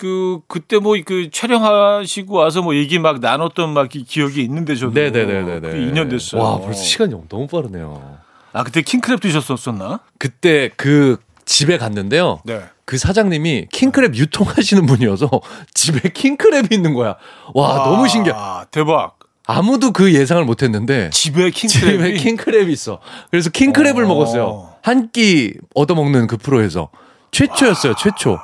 그 0.00 0.40
그때 0.48 0.78
뭐 0.78 0.94
그 1.04 1.28
촬영하시고 1.30 2.34
와서 2.34 2.62
뭐 2.62 2.74
얘기 2.74 2.98
막 2.98 3.20
나눴던 3.20 3.74
막 3.74 3.90
기- 3.90 4.04
기억이 4.04 4.40
있는데 4.44 4.74
저도 4.74 4.92
네네네네. 4.98 5.60
그게 5.60 5.76
2년 5.76 6.08
됐어요. 6.08 6.40
와, 6.40 6.58
벌써 6.58 6.82
시간이 6.82 7.14
너무 7.28 7.46
빠르네요. 7.46 8.16
아 8.54 8.64
그때 8.64 8.80
킹크랩 8.80 9.20
드셨었었나? 9.20 10.00
그때 10.18 10.70
그 10.78 11.18
집에 11.44 11.76
갔는데요. 11.76 12.40
네. 12.44 12.62
그 12.86 12.96
사장님이 12.96 13.66
킹크랩 13.72 14.14
유통하시는 14.14 14.86
분이어서 14.86 15.28
집에 15.74 16.08
킹크랩이 16.08 16.72
있는 16.72 16.94
거야. 16.94 17.16
와, 17.52 17.74
너무 17.84 18.08
신기해. 18.08 18.34
아 18.34 18.64
대박. 18.70 19.18
아무도 19.46 19.92
그 19.92 20.14
예상을 20.14 20.42
못 20.46 20.62
했는데 20.62 21.10
집에 21.12 21.50
킹크랩이 21.50 21.68
집에 21.68 22.14
킹크랩이 22.14 22.70
있어. 22.70 23.00
그래서 23.30 23.50
킹크랩을 23.50 24.04
어. 24.04 24.06
먹었어요. 24.08 24.70
한 24.82 25.10
끼 25.12 25.52
얻어먹는 25.74 26.26
그 26.26 26.38
프로에서. 26.38 26.88
최초였어요, 27.32 27.94
최초. 27.96 28.38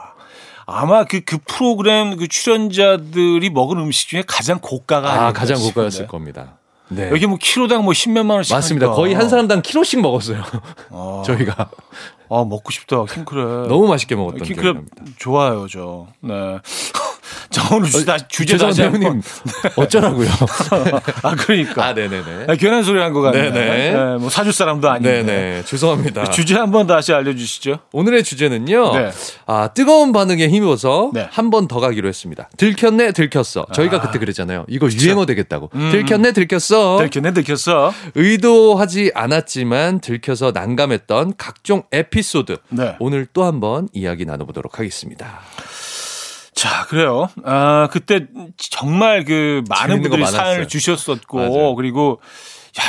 아마 0.66 1.05
그, 1.05 1.20
그 1.20 1.38
프로그램 1.46 2.16
그 2.16 2.26
출연자들이 2.29 3.50
먹은 3.50 3.79
음식 3.79 4.09
중에 4.09 4.24
가장 4.26 4.59
고가가 4.61 5.26
아, 5.29 5.33
가장. 5.33 5.59
고가였을 5.59 6.07
겁니다. 6.09 6.59
네. 6.88 7.09
여기 7.11 7.26
뭐 7.26 7.38
키로당 7.40 7.85
뭐 7.85 7.92
십몇만 7.92 8.37
원씩 8.37 8.55
맞습니다. 8.55 8.87
하니까. 8.87 8.96
거의 8.96 9.14
한 9.14 9.29
사람당 9.29 9.62
키로씩 9.62 10.00
먹었어요. 10.00 10.42
아, 10.90 11.22
저희가. 11.26 11.70
아 12.29 12.44
먹고 12.44 12.70
싶다 12.72 12.96
킹크랩. 13.05 13.68
너무 13.68 13.87
맛있게 13.87 14.16
먹었던 14.16 14.40
킹크랩 14.46 14.74
납니다. 14.74 14.96
좋아요 15.18 15.66
저. 15.68 16.09
네. 16.20 16.59
자 17.56 17.74
오늘 17.74 17.88
주제 17.88 18.04
다 18.04 18.18
주제 18.28 18.58
다시 18.58 18.82
한번. 18.82 19.02
형님 19.02 19.22
어쩌라고요? 19.76 20.28
아 21.22 21.34
그러니까. 21.36 21.86
아, 21.86 21.92
네네네. 21.94 22.44
아, 22.48 22.54
괜한 22.54 22.82
소리 22.82 23.00
한것 23.00 23.22
같네. 23.22 23.50
네네. 23.50 23.92
네, 23.92 24.16
뭐 24.18 24.28
사줄 24.28 24.52
사람도 24.52 24.90
아닌데. 24.90 25.22
네네. 25.22 25.64
죄송합니다. 25.64 26.24
주제 26.30 26.54
한번 26.54 26.86
다시 26.86 27.14
알려주시죠. 27.14 27.78
오늘의 27.92 28.24
주제는요. 28.24 28.92
네. 28.92 29.10
아, 29.46 29.68
뜨거운 29.68 30.12
반응에 30.12 30.48
힘입어서 30.48 31.12
네. 31.14 31.28
한번 31.30 31.66
더 31.66 31.80
가기로 31.80 32.06
했습니다. 32.08 32.50
들켰네, 32.58 33.12
들켰어. 33.12 33.66
저희가 33.72 34.02
그때 34.02 34.18
그랬잖아요. 34.18 34.66
이거 34.68 34.90
유행어 34.90 35.24
되겠다고. 35.24 35.70
음. 35.74 35.90
들켰네, 35.92 36.32
들켰어. 36.32 36.98
들켰네 36.98 37.32
들켰어. 37.32 37.94
의도하지 38.14 39.12
않았지만 39.14 40.00
들켜서 40.00 40.50
난감했던 40.52 41.34
각종 41.38 41.84
에피소드. 41.90 42.58
네. 42.68 42.96
오늘 42.98 43.26
또 43.32 43.44
한번 43.44 43.88
이야기 43.94 44.26
나눠보도록 44.26 44.78
하겠습니다. 44.78 45.40
자, 46.56 46.86
그래요. 46.86 47.28
아, 47.44 47.88
그때 47.92 48.26
정말 48.56 49.24
그 49.24 49.62
많은 49.68 50.00
분들이. 50.02 50.24
사연을 50.26 50.66
주셨었고, 50.68 51.36
맞아요. 51.38 51.74
그리고 51.76 52.20
야, 52.80 52.82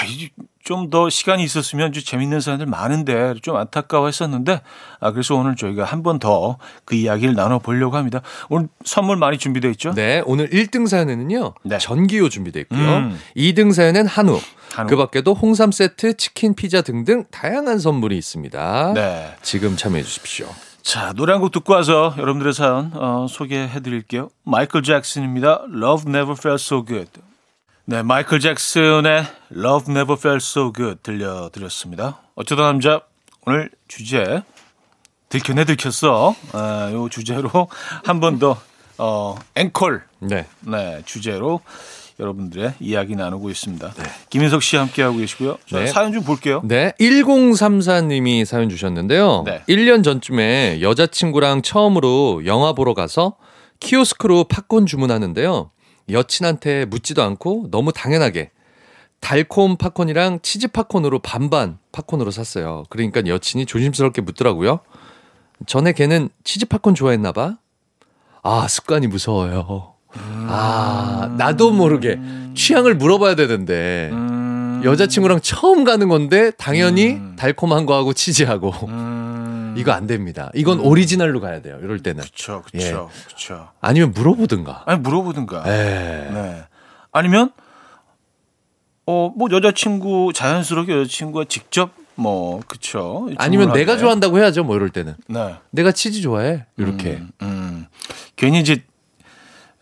좀 0.63 0.89
더 0.89 1.09
시간이 1.09 1.43
있었으면 1.43 1.93
좀 1.93 2.03
재밌는 2.03 2.41
사연들 2.41 2.65
많은데 2.65 3.35
좀 3.41 3.55
안타까워 3.57 4.05
했었는데, 4.07 4.61
아, 4.99 5.11
그래서 5.11 5.35
오늘 5.35 5.55
저희가 5.55 5.83
한 5.85 6.01
번 6.03 6.19
더 6.19 6.57
그 6.85 6.95
이야기를 6.95 7.35
나눠보려고 7.35 7.95
합니다. 7.97 8.21
오늘 8.49 8.67
선물 8.85 9.15
많이 9.17 9.37
준비되어 9.37 9.71
있죠? 9.71 9.93
네, 9.93 10.21
오늘 10.25 10.49
1등 10.49 10.87
사연에는요. 10.87 11.53
네. 11.63 11.77
전기요 11.77 12.29
준비되어 12.29 12.61
있고요. 12.63 12.79
음. 12.97 13.19
2등 13.35 13.73
사연은 13.73 14.07
한우. 14.07 14.39
한우. 14.73 14.89
그 14.89 14.95
밖에도 14.97 15.33
홍삼 15.33 15.71
세트, 15.73 16.15
치킨, 16.17 16.53
피자 16.55 16.81
등등 16.81 17.25
다양한 17.31 17.79
선물이 17.79 18.17
있습니다. 18.17 18.93
네. 18.95 19.35
지금 19.41 19.75
참여해 19.77 20.03
주십시오. 20.03 20.47
자, 20.87 21.11
노래 21.13 21.33
한 21.33 21.41
곡 21.41 21.51
듣고 21.51 21.73
와서 21.73 22.13
여러분들의 22.17 22.53
사연 22.53 22.91
어, 22.95 23.27
소개해 23.29 23.81
드릴게요. 23.81 24.29
마이클 24.43 24.83
잭슨입니다. 24.83 25.63
Love 25.69 26.05
Never 26.07 26.35
Felt 26.39 26.63
So 26.63 26.85
Good. 26.85 27.11
네, 27.83 28.03
마이클 28.03 28.39
잭슨의 28.39 29.25
Love 29.53 29.91
Never 29.93 30.13
Felt 30.17 30.37
So 30.37 30.71
Good 30.71 30.99
들려드렸습니다. 31.03 32.21
어쩌다 32.35 32.63
남자 32.63 33.01
오늘 33.45 33.69
주제 33.89 34.43
들켰네 35.27 35.65
들켰어. 35.65 36.33
아, 36.53 36.89
요 36.93 37.09
주제로 37.09 37.49
한 38.05 38.21
번 38.21 38.39
더 38.39 38.57
어, 38.97 39.35
앵콜 39.55 40.03
네. 40.19 40.47
네, 40.61 41.01
주제로 41.05 41.59
여러분들의 42.19 42.73
이야기 42.79 43.15
나누고 43.15 43.49
있습니다. 43.49 43.93
김인석 44.29 44.63
씨 44.63 44.75
함께 44.75 45.03
하고 45.03 45.17
계시고요. 45.17 45.57
자, 45.67 45.79
네. 45.79 45.87
사연 45.87 46.13
좀 46.13 46.23
볼게요. 46.23 46.61
네, 46.63 46.93
1034님이 46.99 48.45
사연 48.45 48.69
주셨는데요. 48.69 49.43
네. 49.45 49.61
1년 49.69 50.03
전쯤에 50.03 50.81
여자친구랑 50.81 51.61
처음으로 51.61 52.45
영화 52.45 52.73
보러 52.73 52.93
가서 52.93 53.35
키오스크로 53.79 54.45
팝콘 54.45 54.87
주문하는데요. 54.87 55.71
여친한테 56.09 56.85
묻지도 56.85 57.21
않고 57.21 57.67
너무 57.69 57.91
당연하게 57.91 58.51
달콤 59.19 59.77
팝콘이랑 59.77 60.39
치즈 60.41 60.69
팝콘으로 60.69 61.19
반반 61.19 61.79
팝콘으로 61.91 62.31
샀어요. 62.31 62.83
그러니까 62.89 63.25
여친이 63.25 63.65
조심스럽게 63.65 64.21
묻더라고요. 64.21 64.79
전에 65.65 65.91
걔는 65.91 66.29
치즈 66.43 66.67
팝콘 66.67 66.95
좋아했나 66.95 67.31
봐. 67.31 67.57
아, 68.43 68.67
습관이 68.67 69.07
무서워요. 69.07 69.96
아, 70.49 71.33
나도 71.37 71.71
모르게 71.71 72.19
취향을 72.55 72.95
물어봐야 72.95 73.35
되는데 73.35 74.09
음. 74.11 74.81
여자친구랑 74.83 75.41
처음 75.41 75.83
가는 75.83 76.07
건데 76.07 76.51
당연히 76.57 77.13
음. 77.13 77.35
달콤한 77.37 77.85
거하고 77.85 78.13
치즈하고 78.13 78.71
음. 78.87 79.75
이거 79.77 79.91
안 79.91 80.07
됩니다. 80.07 80.49
이건 80.55 80.79
오리지널로 80.79 81.39
가야 81.41 81.61
돼요. 81.61 81.77
이럴 81.83 81.99
때는. 82.01 82.23
그쵸, 82.23 82.63
예. 82.75 82.77
그쵸, 82.79 83.09
그쵸. 83.27 83.69
아니면 83.81 84.11
물어보든가. 84.13 84.83
아니 84.85 84.99
물어보든가. 84.99 85.63
에. 85.67 86.29
네. 86.31 86.63
아니면 87.11 87.51
어 89.05 89.31
뭐 89.35 89.47
여자친구 89.51 90.31
자연스럽게 90.33 90.93
여자친구가 90.93 91.45
직접 91.47 91.91
뭐 92.15 92.59
그쵸. 92.67 93.29
아니면 93.37 93.71
내가 93.71 93.93
때. 93.93 93.99
좋아한다고 93.99 94.39
해야죠. 94.39 94.63
뭐 94.63 94.75
이럴 94.75 94.89
때는. 94.89 95.15
네. 95.27 95.55
내가 95.71 95.91
치즈 95.91 96.21
좋아해. 96.21 96.65
이렇게. 96.77 97.11
음, 97.11 97.29
음. 97.43 97.85
괜히 98.35 98.59
이제 98.59 98.83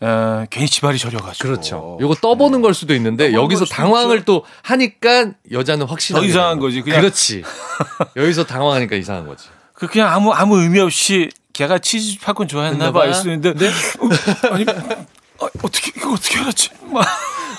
어, 0.00 0.44
괜히 0.50 0.66
지발이 0.68 0.98
저려가지고. 0.98 1.48
그렇죠. 1.48 1.98
요거 2.00 2.16
떠보는 2.16 2.60
걸 2.60 2.74
수도 2.74 2.94
있는데 2.94 3.32
여기서 3.32 3.64
당황을 3.64 4.16
있죠. 4.18 4.24
또 4.26 4.44
하니까 4.62 5.32
여자는 5.50 5.86
확실하게 5.86 6.26
더 6.26 6.28
이상한 6.30 6.58
거지. 6.60 6.82
그냥- 6.82 7.00
그렇지. 7.00 7.42
여기서 8.16 8.44
당황하니까 8.44 8.96
이상한 8.96 9.26
거지. 9.26 9.48
그 9.72 9.86
그냥 9.86 10.12
아무 10.12 10.32
아무 10.32 10.58
의미 10.60 10.80
없이 10.80 11.30
걔가 11.52 11.78
치즈 11.78 12.20
팝콘 12.20 12.48
좋아했나 12.48 12.92
봐 12.92 13.00
했나 13.02 13.12
봐. 13.14 13.18
있었는데 13.18 13.54
네? 13.54 13.66
어, 13.68 14.52
아니 14.52 14.64
아, 14.68 15.46
어떻게 15.62 15.92
이거 15.96 16.12
어떻게 16.12 16.38
알았지? 16.40 16.70
막 16.92 17.06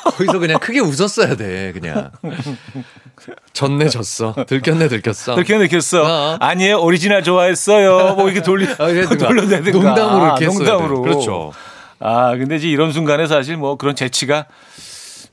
거기서 0.04 0.40
그냥 0.40 0.60
크게 0.60 0.80
웃었어야 0.80 1.36
돼. 1.36 1.72
그냥. 1.74 2.12
졌네 3.54 3.90
졌어. 3.90 4.36
들켰네 4.48 4.88
들켰어. 4.90 5.36
그렇게 5.36 5.58
느꼈어. 5.58 6.04
어. 6.04 6.38
아니에요 6.40 6.80
오리지널 6.82 7.24
좋아했어요. 7.24 8.16
뭐 8.16 8.26
이렇게 8.30 8.42
돌리 8.44 8.68
아. 8.68 8.76
돌려내든가. 8.78 9.72
농담으로 9.72 10.26
이렇게 10.26 10.46
아, 10.46 10.50
농담으로. 10.50 11.02
돼. 11.04 11.10
그렇죠. 11.10 11.54
아 12.00 12.36
근데 12.36 12.56
이제 12.58 12.68
이런 12.68 12.92
순간에 12.92 13.26
사실 13.28 13.58
뭐 13.58 13.76
그런 13.76 13.96
재치가 13.96 14.46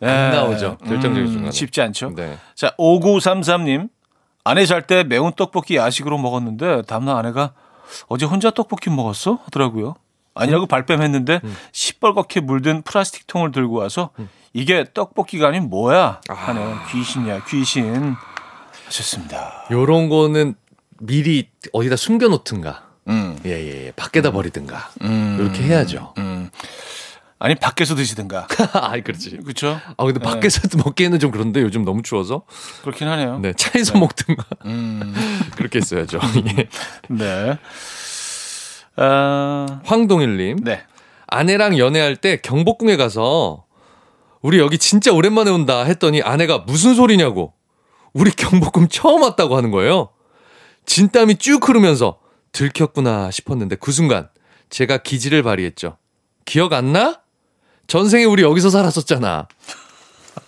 안 0.00 0.08
에, 0.08 0.30
나오죠. 0.30 0.78
결정적인 0.78 1.26
순간에. 1.28 1.50
쉽지 1.50 1.80
않죠. 1.82 2.14
네. 2.14 2.38
자 2.54 2.74
5933님 2.78 3.88
아내 4.44 4.66
잘 4.66 4.82
때 4.86 5.04
매운 5.04 5.32
떡볶이 5.32 5.76
야식으로 5.76 6.18
먹었는데 6.18 6.82
다음날 6.82 7.16
아내가 7.16 7.52
어제 8.08 8.26
혼자 8.26 8.50
떡볶이 8.50 8.90
먹었어 8.90 9.38
하더라고요. 9.44 9.94
아니라고 10.34 10.66
발뺌했는데 10.66 11.40
음. 11.44 11.56
시뻘겋게 11.72 12.40
물든 12.40 12.82
플라스틱 12.82 13.26
통을 13.28 13.52
들고 13.52 13.76
와서 13.76 14.10
이게 14.52 14.84
떡볶이가 14.92 15.48
아닌 15.48 15.68
뭐야 15.70 16.20
아. 16.28 16.32
하는 16.34 16.74
귀신이야 16.90 17.44
귀신 17.44 18.14
하셨습니다. 18.86 19.66
요런 19.70 20.08
거는 20.08 20.54
미리 20.98 21.48
어디다 21.72 21.96
숨겨놓든가. 21.96 22.82
음, 23.08 23.38
예 23.44 23.50
예 23.50 23.86
예. 23.86 23.92
밖에다 23.92 24.30
버리든가. 24.32 24.90
음, 25.02 25.38
이렇게 25.40 25.62
해야죠. 25.62 26.14
음. 26.18 26.50
아니 27.38 27.54
밖에서 27.56 27.94
드시든가 27.94 28.46
아, 28.72 28.92
그렇지. 29.00 29.36
그렇죠? 29.38 29.78
아 29.98 30.04
근데 30.04 30.18
밖에서 30.20 30.60
먹기에는 30.82 31.18
좀 31.18 31.30
그런데 31.30 31.60
요즘 31.60 31.84
너무 31.84 32.02
추워서. 32.02 32.42
그렇긴 32.82 33.08
하네요. 33.08 33.38
네 33.40 33.52
차에서 33.52 33.98
먹든가. 33.98 34.44
음, 34.66 35.14
그렇게 35.56 35.78
했어야죠. 35.80 36.20
예. 36.58 36.68
네. 37.08 37.58
아, 38.96 39.80
황동일님. 39.84 40.58
네. 40.64 40.82
아내랑 41.26 41.78
연애할 41.78 42.16
때 42.16 42.36
경복궁에 42.40 42.96
가서 42.96 43.64
우리 44.40 44.58
여기 44.58 44.78
진짜 44.78 45.12
오랜만에 45.12 45.50
온다 45.50 45.82
했더니 45.84 46.22
아내가 46.22 46.58
무슨 46.58 46.94
소리냐고 46.94 47.54
우리 48.12 48.30
경복궁 48.30 48.88
처음 48.88 49.22
왔다고 49.22 49.56
하는 49.56 49.70
거예요. 49.70 50.10
진땀이 50.86 51.36
쭉 51.36 51.66
흐르면서 51.68 52.18
들켰구나 52.54 53.30
싶었는데 53.30 53.76
그 53.76 53.92
순간 53.92 54.30
제가 54.70 54.98
기지를 54.98 55.42
발휘했죠. 55.42 55.98
기억 56.46 56.72
안 56.72 56.92
나? 56.92 57.20
전생에 57.86 58.24
우리 58.24 58.42
여기서 58.42 58.70
살았었잖아. 58.70 59.46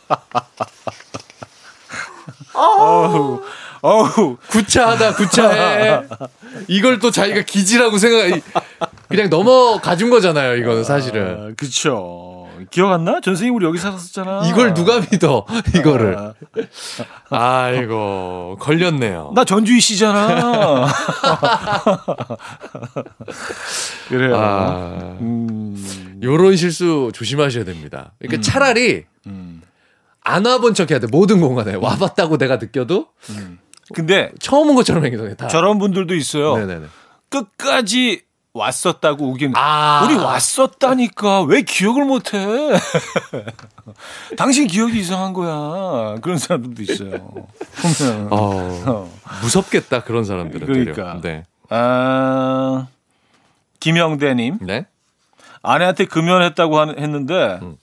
어우, 2.54 3.42
어우, 3.82 4.36
구차하다 4.48 5.16
구차해. 5.16 6.00
이걸 6.68 6.98
또 6.98 7.10
자기가 7.10 7.42
기지라고 7.42 7.98
생각 7.98 8.40
그냥 9.08 9.30
넘어가 9.30 9.96
준 9.96 10.10
거잖아요. 10.10 10.56
이거는 10.56 10.84
사실은. 10.84 11.50
아, 11.50 11.54
그쵸. 11.56 12.48
기억 12.70 12.90
안 12.92 13.04
나? 13.04 13.20
전생에 13.20 13.50
우리 13.50 13.64
여기 13.66 13.78
살았었잖아. 13.78 14.48
이걸 14.48 14.74
누가 14.74 15.00
믿어? 15.00 15.46
이거를. 15.76 16.16
아, 16.18 16.34
아이고 17.30 18.56
걸렸네요. 18.60 19.32
나 19.34 19.44
전주희 19.44 19.80
씨잖아. 19.80 20.86
그래요. 24.08 24.36
아, 24.36 25.16
음, 25.20 26.18
요런 26.22 26.56
실수 26.56 27.10
조심하셔야 27.14 27.64
됩니다. 27.64 28.12
그러니까 28.18 28.42
차라리 28.42 29.04
음. 29.26 29.62
안 30.22 30.44
와본 30.44 30.74
척 30.74 30.90
해야 30.90 30.98
돼. 30.98 31.06
모든 31.08 31.40
공간에 31.40 31.74
와봤다고 31.74 32.38
내가 32.38 32.56
느껴도 32.56 33.08
근데 33.94 34.32
처음 34.40 34.70
온 34.70 34.74
것처럼 34.74 35.04
행동해. 35.04 35.36
다. 35.36 35.46
저런 35.46 35.78
분들도 35.78 36.14
있어요. 36.14 36.56
네네네. 36.56 36.86
끝까지 37.28 38.22
왔었다고 38.56 39.30
우긴. 39.30 39.52
아, 39.54 40.02
우리 40.04 40.14
왔었다니까 40.16 41.42
왜 41.42 41.62
기억을 41.62 42.04
못해? 42.04 42.38
당신 44.36 44.66
기억이 44.66 44.98
이상한 44.98 45.32
거야. 45.32 46.16
그런 46.20 46.38
사람들도 46.38 46.82
있어요. 46.82 47.10
보면. 47.10 48.28
어, 48.32 48.36
어. 48.86 49.10
무섭겠다 49.42 50.02
그런 50.04 50.24
사람들은. 50.24 50.66
그러니까. 50.66 51.20
네. 51.22 51.44
아, 51.68 52.86
김영대님 53.80 54.58
네. 54.62 54.86
아내한테 55.62 56.06
금연했다고 56.06 56.78
한- 56.78 56.98
했는데 56.98 57.58
음. 57.62 57.76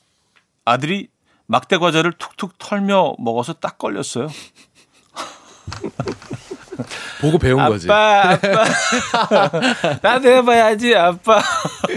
아들이 0.66 1.08
막대 1.46 1.78
과자를 1.78 2.14
툭툭 2.14 2.58
털며 2.58 3.14
먹어서 3.20 3.54
딱 3.54 3.78
걸렸어요. 3.78 4.28
보고 7.24 7.38
배운 7.38 7.58
거지. 7.66 7.90
아빠, 7.90 8.38
아빠, 9.14 9.50
나도 10.04 10.30
해봐야지, 10.30 10.94
아빠. 10.94 11.42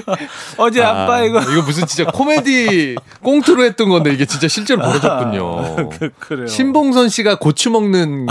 어제 0.57 0.83
아, 0.83 1.07
빠 1.07 1.23
이거 1.25 1.41
이거 1.41 1.63
무슨 1.63 1.85
진짜 1.87 2.09
코미디 2.11 2.95
꽁트로 3.23 3.65
했던 3.65 3.89
건데 3.89 4.13
이게 4.13 4.25
진짜 4.25 4.47
실제로 4.47 4.83
벌어졌군요. 4.83 5.89
그, 5.91 6.11
그래요. 6.21 6.47
신봉선 6.47 7.09
씨가 7.09 7.41
고추 7.41 7.71
먹는 7.71 8.27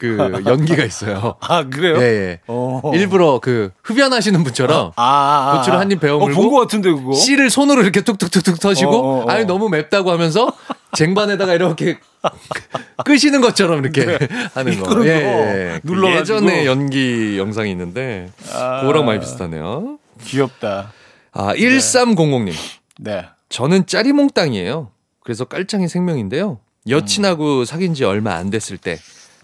그 0.00 0.16
연기가 0.46 0.82
있어요. 0.82 1.34
아 1.46 1.64
그래요? 1.68 1.96
예, 1.98 2.02
예. 2.02 2.40
어. 2.46 2.80
일부러 2.94 3.38
그 3.38 3.70
흡연하시는 3.84 4.42
분처럼 4.42 4.92
아, 4.96 5.02
아, 5.02 5.52
아, 5.52 5.58
고추를 5.58 5.78
한 5.78 5.92
입 5.92 6.00
베어 6.00 6.16
어, 6.16 6.18
물고 6.26 6.40
본것 6.40 6.60
같은데 6.62 6.90
그거. 6.90 7.12
씨를 7.12 7.50
손으로 7.50 7.82
이렇게 7.82 8.00
툭툭툭툭 8.00 8.58
터시고 8.60 8.90
어, 8.90 8.96
어, 9.20 9.24
어. 9.24 9.30
아니 9.30 9.44
너무 9.44 9.68
맵다고 9.68 10.10
하면서 10.10 10.50
쟁반에다가 10.96 11.52
이렇게 11.54 11.98
끄시는 13.04 13.40
것처럼 13.42 13.84
이렇게 13.84 14.18
하는 14.54 14.80
거. 14.80 15.06
예, 15.06 15.22
거. 15.22 15.28
예. 15.28 15.80
그 15.82 15.86
눌러가지고. 15.90 16.38
예전에 16.38 16.66
연기 16.66 17.36
영상이 17.38 17.70
있는데 17.72 18.30
아. 18.54 18.80
그거랑 18.80 19.04
많이 19.04 19.20
비슷하네요. 19.20 19.98
귀엽다. 20.24 20.92
아, 21.32 21.54
1300님. 21.54 22.52
네. 23.00 23.26
저는 23.50 23.86
짜리몽땅이에요. 23.86 24.90
그래서 25.22 25.44
깔창이 25.44 25.88
생명인데요. 25.88 26.58
여친하고 26.88 27.64
사귄 27.66 27.92
지 27.94 28.04
얼마 28.04 28.34
안 28.34 28.48
됐을 28.50 28.76
때 28.78 28.98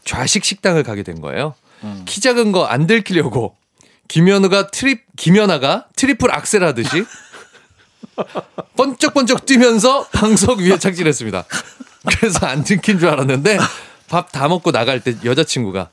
좌식 0.06 0.42
식당을 0.44 0.82
가게 0.84 1.02
된 1.02 1.20
거예요. 1.20 1.54
음. 1.84 2.02
키 2.06 2.20
작은 2.22 2.52
거 2.52 2.66
안 2.66 2.86
들키려고 2.86 3.54
김연우가 4.08 4.68
트립 4.68 5.04
김연아가 5.16 5.86
트리플 5.96 6.32
악셀 6.32 6.64
하듯이 6.64 7.04
번쩍번쩍 8.76 9.44
뛰면서 9.44 10.06
방석 10.12 10.60
위에 10.60 10.78
착지했습니다. 10.78 11.44
그래서 12.08 12.46
안 12.46 12.64
들킨 12.64 12.98
줄 12.98 13.08
알았는데 13.10 13.58
밥 14.08 14.32
다 14.32 14.48
먹고 14.48 14.72
나갈 14.72 15.00
때 15.00 15.16
여자친구가 15.24 15.90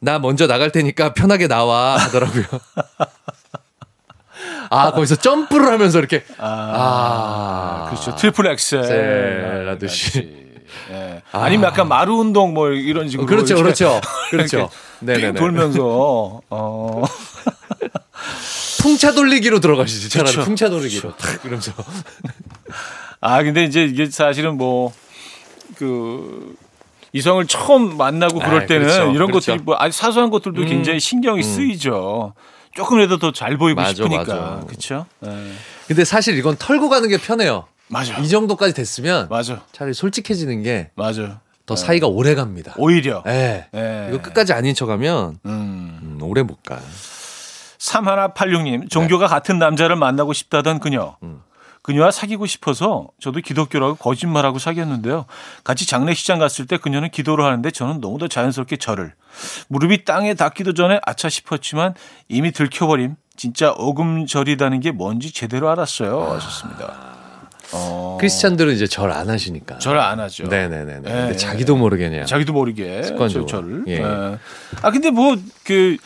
나 0.00 0.18
먼저 0.20 0.46
나갈 0.46 0.70
테니까 0.70 1.12
편하게 1.12 1.48
나와 1.48 1.96
하더라고요. 1.98 2.44
아 4.70 4.92
거기서 4.92 5.16
점프를 5.16 5.66
하면서 5.72 5.98
이렇게 5.98 6.24
아, 6.38 7.86
그렇죠. 7.90 8.14
트리플 8.14 8.46
엑셀 8.46 8.84
셀 8.84 9.68
하듯이. 9.68 10.47
예. 10.90 11.22
아니면 11.32 11.70
약간 11.70 11.88
마루 11.88 12.16
운동 12.16 12.54
뭐 12.54 12.70
이런 12.70 13.08
식으로 13.08 13.26
그렇죠, 13.26 13.56
그렇죠, 13.56 14.00
그렇죠. 14.30 14.70
네네네. 15.00 15.38
돌면서 15.38 16.40
어 16.50 17.04
풍차 18.80 19.12
돌리기로 19.12 19.60
들어가시지. 19.60 20.08
차라리 20.08 20.32
그렇죠. 20.32 20.46
풍차 20.46 20.70
돌리기로. 20.70 21.16
탁 21.16 21.40
이러면서. 21.44 21.72
아 23.20 23.42
근데 23.42 23.64
이제 23.64 23.84
이게 23.84 24.06
사실은 24.06 24.56
뭐 24.56 24.92
그 25.78 26.56
이성을 27.12 27.46
처음 27.46 27.96
만나고 27.96 28.38
그럴 28.40 28.64
아, 28.64 28.66
때는 28.66 28.86
그렇죠, 28.88 29.02
이런 29.12 29.30
그렇죠. 29.30 29.52
것들이 29.52 29.64
뭐 29.64 29.76
아주 29.78 29.96
사소한 29.96 30.28
것들도 30.30 30.60
음. 30.62 30.66
굉장히 30.66 31.00
신경이 31.00 31.42
쓰이죠. 31.42 32.34
조금이라도 32.74 33.18
더 33.18 33.30
잘 33.32 33.56
보이고 33.56 33.80
맞아, 33.80 33.94
싶으니까. 33.94 34.60
그렇죠. 34.66 35.06
네. 35.20 35.52
근데 35.86 36.04
사실 36.04 36.36
이건 36.36 36.56
털고 36.58 36.88
가는 36.88 37.08
게 37.08 37.16
편해요. 37.16 37.66
맞아, 37.88 38.18
이 38.18 38.28
정도까지 38.28 38.74
됐으면 38.74 39.28
맞아, 39.28 39.62
차라리 39.72 39.94
솔직해지는 39.94 40.62
게더 40.62 40.90
맞아. 40.94 41.40
사이가 41.76 42.06
오래 42.06 42.34
갑니다. 42.34 42.74
오히려 42.76 43.22
예. 43.26 43.66
예. 43.74 44.08
이거 44.10 44.22
끝까지 44.22 44.52
아닌 44.52 44.74
척하면 44.74 45.38
음. 45.44 45.98
음, 46.02 46.18
오래 46.22 46.42
못 46.42 46.62
가. 46.62 46.78
3186님, 47.78 48.90
종교가 48.90 49.26
같은 49.26 49.58
남자를 49.58 49.96
만나고 49.96 50.32
싶다던 50.32 50.80
그녀. 50.80 51.16
음. 51.22 51.42
그녀와 51.82 52.10
사귀고 52.10 52.44
싶어서 52.44 53.08
저도 53.18 53.40
기독교라고 53.40 53.94
거짓말하고 53.94 54.58
사귀었는데요. 54.58 55.24
같이 55.64 55.86
장례식장 55.86 56.38
갔을 56.38 56.66
때 56.66 56.76
그녀는 56.76 57.08
기도를 57.08 57.44
하는데 57.44 57.70
저는 57.70 58.00
너무도 58.00 58.28
자연스럽게 58.28 58.76
절을. 58.76 59.14
무릎이 59.68 60.04
땅에 60.04 60.34
닿기도 60.34 60.74
전에 60.74 61.00
아차 61.06 61.30
싶었지만 61.30 61.94
이미 62.28 62.52
들켜버림. 62.52 63.16
진짜 63.36 63.70
어금절이라는 63.70 64.80
게 64.80 64.90
뭔지 64.90 65.32
제대로 65.32 65.70
알았어요. 65.70 66.32
하셨습니다. 66.32 67.17
어, 67.72 68.16
크리스찬들은 68.20 68.74
이제 68.74 68.86
절 68.86 69.10
안 69.12 69.28
하시니까. 69.28 69.78
절을 69.78 70.00
안 70.00 70.20
하죠. 70.20 70.46
네네네. 70.48 70.94
네. 70.96 71.00
근데 71.02 71.36
자기도 71.36 71.76
모르게 71.76 72.08
그냥. 72.08 72.26
자기도 72.26 72.52
모르게 72.52 73.02
습관적으로. 73.02 73.46
저- 73.46 73.60
절을. 73.60 73.84
예. 73.88 73.98
예. 73.98 74.38
아 74.82 74.90
근데 74.90 75.10
뭐 75.10 75.36
그 75.64 75.96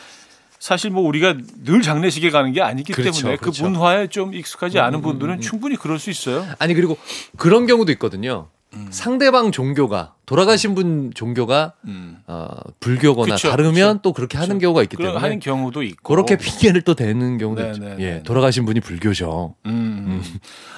사실 0.59 0.91
뭐 0.91 1.03
우리가 1.05 1.35
늘 1.65 1.81
장례식에 1.81 2.29
가는 2.29 2.53
게 2.53 2.61
아니기 2.61 2.93
그렇죠, 2.93 3.19
때문에 3.19 3.37
그렇죠. 3.37 3.63
그 3.63 3.69
문화에 3.69 4.07
좀 4.07 4.33
익숙하지 4.33 4.79
않은 4.79 4.99
음, 4.99 5.01
분들은 5.01 5.33
음, 5.33 5.37
음. 5.37 5.41
충분히 5.41 5.75
그럴 5.75 5.99
수 5.99 6.09
있어요. 6.09 6.45
아니 6.57 6.73
그리고 6.73 6.97
그런 7.37 7.65
경우도 7.67 7.91
있거든요. 7.93 8.47
음. 8.75 8.87
상대방 8.89 9.51
종교가 9.51 10.13
돌아가신 10.25 10.73
분 10.73 11.11
종교가 11.13 11.73
음. 11.85 12.17
어, 12.27 12.47
불교거나 12.79 13.35
그쵸, 13.35 13.49
다르면 13.49 13.97
그쵸. 13.97 14.01
또 14.01 14.13
그렇게 14.13 14.37
하는 14.37 14.59
경우가 14.59 14.83
있기 14.83 14.97
때문에 14.97 15.17
하는 15.17 15.39
경우도 15.39 15.83
있고 15.83 16.13
그렇게 16.13 16.37
핑계를 16.37 16.81
또 16.81 16.93
대는 16.95 17.37
경우도 17.37 17.61
네, 17.61 17.69
있죠. 17.69 17.83
네, 17.83 17.95
예, 17.99 18.05
네. 18.15 18.23
돌아가신 18.23 18.65
분이 18.65 18.79
불교죠. 18.79 19.55
음. 19.65 20.23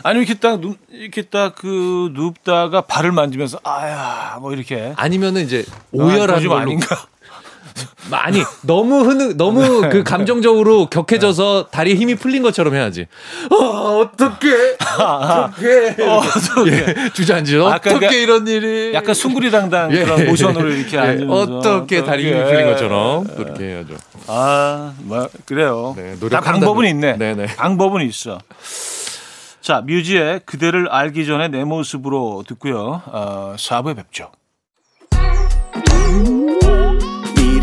아니면 0.04 0.26
이렇게 0.26 0.40
딱 0.40 0.60
눕, 0.60 0.78
이렇게 0.90 1.24
딱 1.24 1.56
그 1.56 2.12
눕다가 2.14 2.82
발을 2.82 3.12
만지면서 3.12 3.60
아야 3.64 4.38
뭐 4.40 4.54
이렇게 4.54 4.94
아니면은 4.98 5.44
이제 5.44 5.66
아, 5.70 5.76
오열하는 5.92 6.42
좀 6.42 6.50
걸로 6.50 6.62
아닌가? 6.62 7.08
아니 8.12 8.44
너무 8.62 9.02
흐느 9.02 9.36
너무 9.36 9.82
네. 9.82 9.90
그 9.90 10.04
감정적으로 10.04 10.88
격해져서 10.90 11.68
다리에 11.72 11.96
힘이 11.96 12.16
풀린 12.16 12.44
것처럼 12.44 12.76
해야지. 12.76 13.08
어, 13.52 13.56
어떻게 14.00 14.78
어떻게 15.00 15.96
어. 16.04 16.22
예, 16.68 16.86
아까 17.68 17.76
어떻게 17.76 17.90
그러니까 17.90 18.14
이런 18.14 18.48
일이 18.48 18.94
약간 18.94 19.14
숭구리당당 19.16 19.92
예. 19.94 20.04
그런 20.04 20.26
모션으로 20.28 20.72
이렇게 20.72 20.98
예, 20.98 21.26
어떻게 21.28 22.04
다리 22.04 22.28
힘이. 22.32 22.44
풀린 22.44 22.66
것처럼 22.68 23.28
또 23.36 23.42
이렇게 23.42 23.64
해야죠. 23.66 23.96
아, 24.28 24.94
뭐 25.00 25.28
그래요. 25.46 25.94
네, 25.98 26.16
다 26.30 26.42
방법은 26.42 26.86
있네. 26.88 27.18
네네. 27.18 27.56
방법은 27.56 28.02
있어. 28.08 28.40
자, 29.62 29.82
뮤지의 29.82 30.42
그대를 30.46 30.90
알기 30.90 31.26
전에 31.26 31.48
내 31.48 31.64
모습으로 31.64 32.44
듣고요. 32.48 33.02
어, 33.08 33.56
4부에 33.58 33.96
뵙죠. 33.96 34.30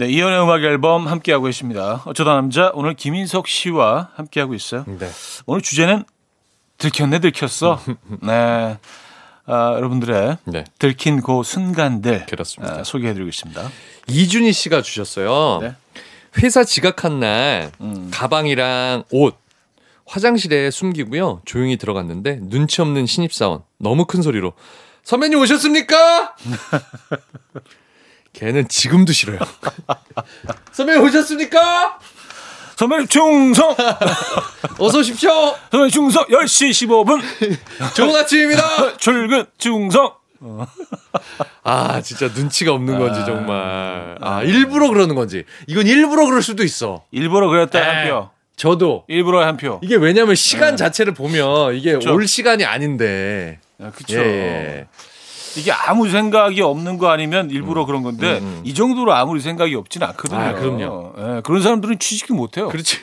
네, 0.00 0.08
이연의 0.08 0.42
음악 0.42 0.64
앨범 0.64 1.06
함께하고 1.06 1.44
계십니다. 1.44 2.02
어쩌다 2.06 2.32
남자 2.32 2.70
오늘 2.72 2.94
김인석 2.94 3.46
씨와 3.46 4.12
함께하고 4.14 4.54
있어요. 4.54 4.86
네. 4.86 5.10
오늘 5.44 5.60
주제는 5.60 6.04
들켰네 6.78 7.18
들켰어. 7.18 7.78
네. 8.22 8.78
아, 9.44 9.72
여러분들의 9.76 10.38
네. 10.44 10.64
들킨 10.78 11.20
그 11.20 11.42
순간들 11.42 12.24
그렇습니다. 12.30 12.78
아, 12.78 12.82
소개해드리고 12.82 13.28
있습니다. 13.28 13.70
이준희 14.08 14.54
씨가 14.54 14.80
주셨어요. 14.80 15.58
네. 15.60 15.74
회사 16.38 16.64
지각한 16.64 17.20
날 17.20 17.70
음. 17.82 18.08
가방이랑 18.10 19.04
옷 19.10 19.36
화장실에 20.06 20.70
숨기고요. 20.70 21.42
조용히 21.44 21.76
들어갔는데 21.76 22.38
눈치 22.40 22.80
없는 22.80 23.04
신입사원 23.04 23.64
너무 23.76 24.06
큰 24.06 24.22
소리로 24.22 24.54
선배님 25.02 25.38
오셨습니까? 25.38 26.36
걔는 28.32 28.68
지금도 28.68 29.12
싫어요. 29.12 29.38
선배님 30.72 31.02
오셨습니까? 31.04 31.98
선배님 32.76 33.08
충성! 33.08 33.74
어서 34.78 34.98
오십시오. 35.00 35.30
선배님 35.70 35.90
충성! 35.90 36.24
10시 36.26 36.70
15분 36.88 37.20
좋은 37.94 38.14
아침입니다. 38.16 38.96
출근 38.96 39.44
충성! 39.58 40.14
아 41.62 42.00
진짜 42.00 42.28
눈치가 42.34 42.72
없는 42.72 42.98
건지 42.98 43.20
정말. 43.26 44.16
아 44.20 44.42
일부러 44.42 44.88
그러는 44.88 45.14
건지. 45.14 45.44
이건 45.66 45.86
일부러 45.86 46.24
그럴 46.24 46.40
수도 46.42 46.64
있어. 46.64 47.04
일부러 47.10 47.48
그랬다 47.48 47.78
한 47.80 48.06
에. 48.06 48.10
표. 48.10 48.30
저도 48.56 49.04
일부러 49.08 49.44
한 49.44 49.56
표. 49.58 49.80
이게 49.82 49.96
왜냐면 49.96 50.34
시간 50.34 50.76
자체를 50.78 51.12
보면 51.14 51.74
이게 51.74 51.94
그쵸. 51.94 52.14
올 52.14 52.26
시간이 52.26 52.64
아닌데. 52.64 53.58
아, 53.82 53.90
그쵸. 53.90 54.18
예, 54.18 54.24
예. 54.24 54.86
이게 55.56 55.72
아무 55.72 56.08
생각이 56.08 56.60
없는 56.62 56.98
거 56.98 57.08
아니면 57.10 57.50
일부러 57.50 57.84
그런 57.84 58.02
건데 58.02 58.38
음, 58.38 58.44
음. 58.44 58.60
이 58.64 58.74
정도로 58.74 59.12
아무리 59.12 59.40
생각이 59.40 59.74
없지는 59.74 60.06
않거든요. 60.08 60.40
아, 60.40 60.52
그럼요. 60.54 61.12
예, 61.18 61.40
그런 61.42 61.62
사람들은 61.62 61.98
취직이 61.98 62.32
못 62.32 62.56
해요. 62.56 62.68
그렇지. 62.68 62.98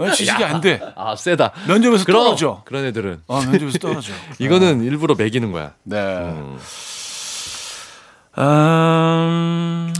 예, 0.00 0.10
취직이 0.12 0.44
안 0.44 0.60
돼. 0.60 0.80
아 0.96 1.16
세다. 1.16 1.52
면접에서 1.68 2.04
그럼 2.04 2.24
떨어져. 2.24 2.62
그런 2.64 2.84
애들은 2.84 3.22
어, 3.26 3.40
면접에서 3.42 3.78
떨어져. 3.78 4.12
이거는 4.38 4.82
일부러 4.82 5.14
매기는 5.14 5.50
거야. 5.52 5.72
네. 5.84 5.96
음. 5.98 6.58
음, 8.38 9.92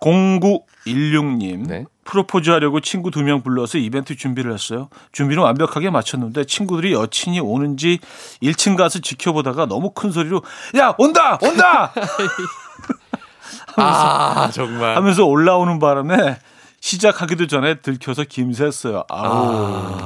0916님. 0.00 1.66
네. 1.66 1.84
프로포즈 2.04 2.50
하려고 2.50 2.80
친구 2.80 3.10
두 3.10 3.22
명 3.22 3.42
불러서 3.42 3.78
이벤트 3.78 4.14
준비를 4.16 4.52
했어요. 4.52 4.88
준비는 5.12 5.42
완벽하게 5.42 5.90
마쳤는데 5.90 6.44
친구들이 6.44 6.92
여친이 6.92 7.40
오는지 7.40 7.98
1층 8.42 8.76
가서 8.76 8.98
지켜보다가 9.00 9.66
너무 9.66 9.90
큰 9.90 10.10
소리로 10.12 10.42
야 10.76 10.94
온다 10.98 11.38
온다 11.42 11.92
아 13.76 14.50
정말. 14.52 14.96
하면서 14.96 15.24
올라오는 15.24 15.78
바람에 15.78 16.38
시작하기도 16.80 17.46
전에 17.46 17.76
들켜서 17.76 18.22
김샜어요. 18.22 19.04
아우. 19.08 19.96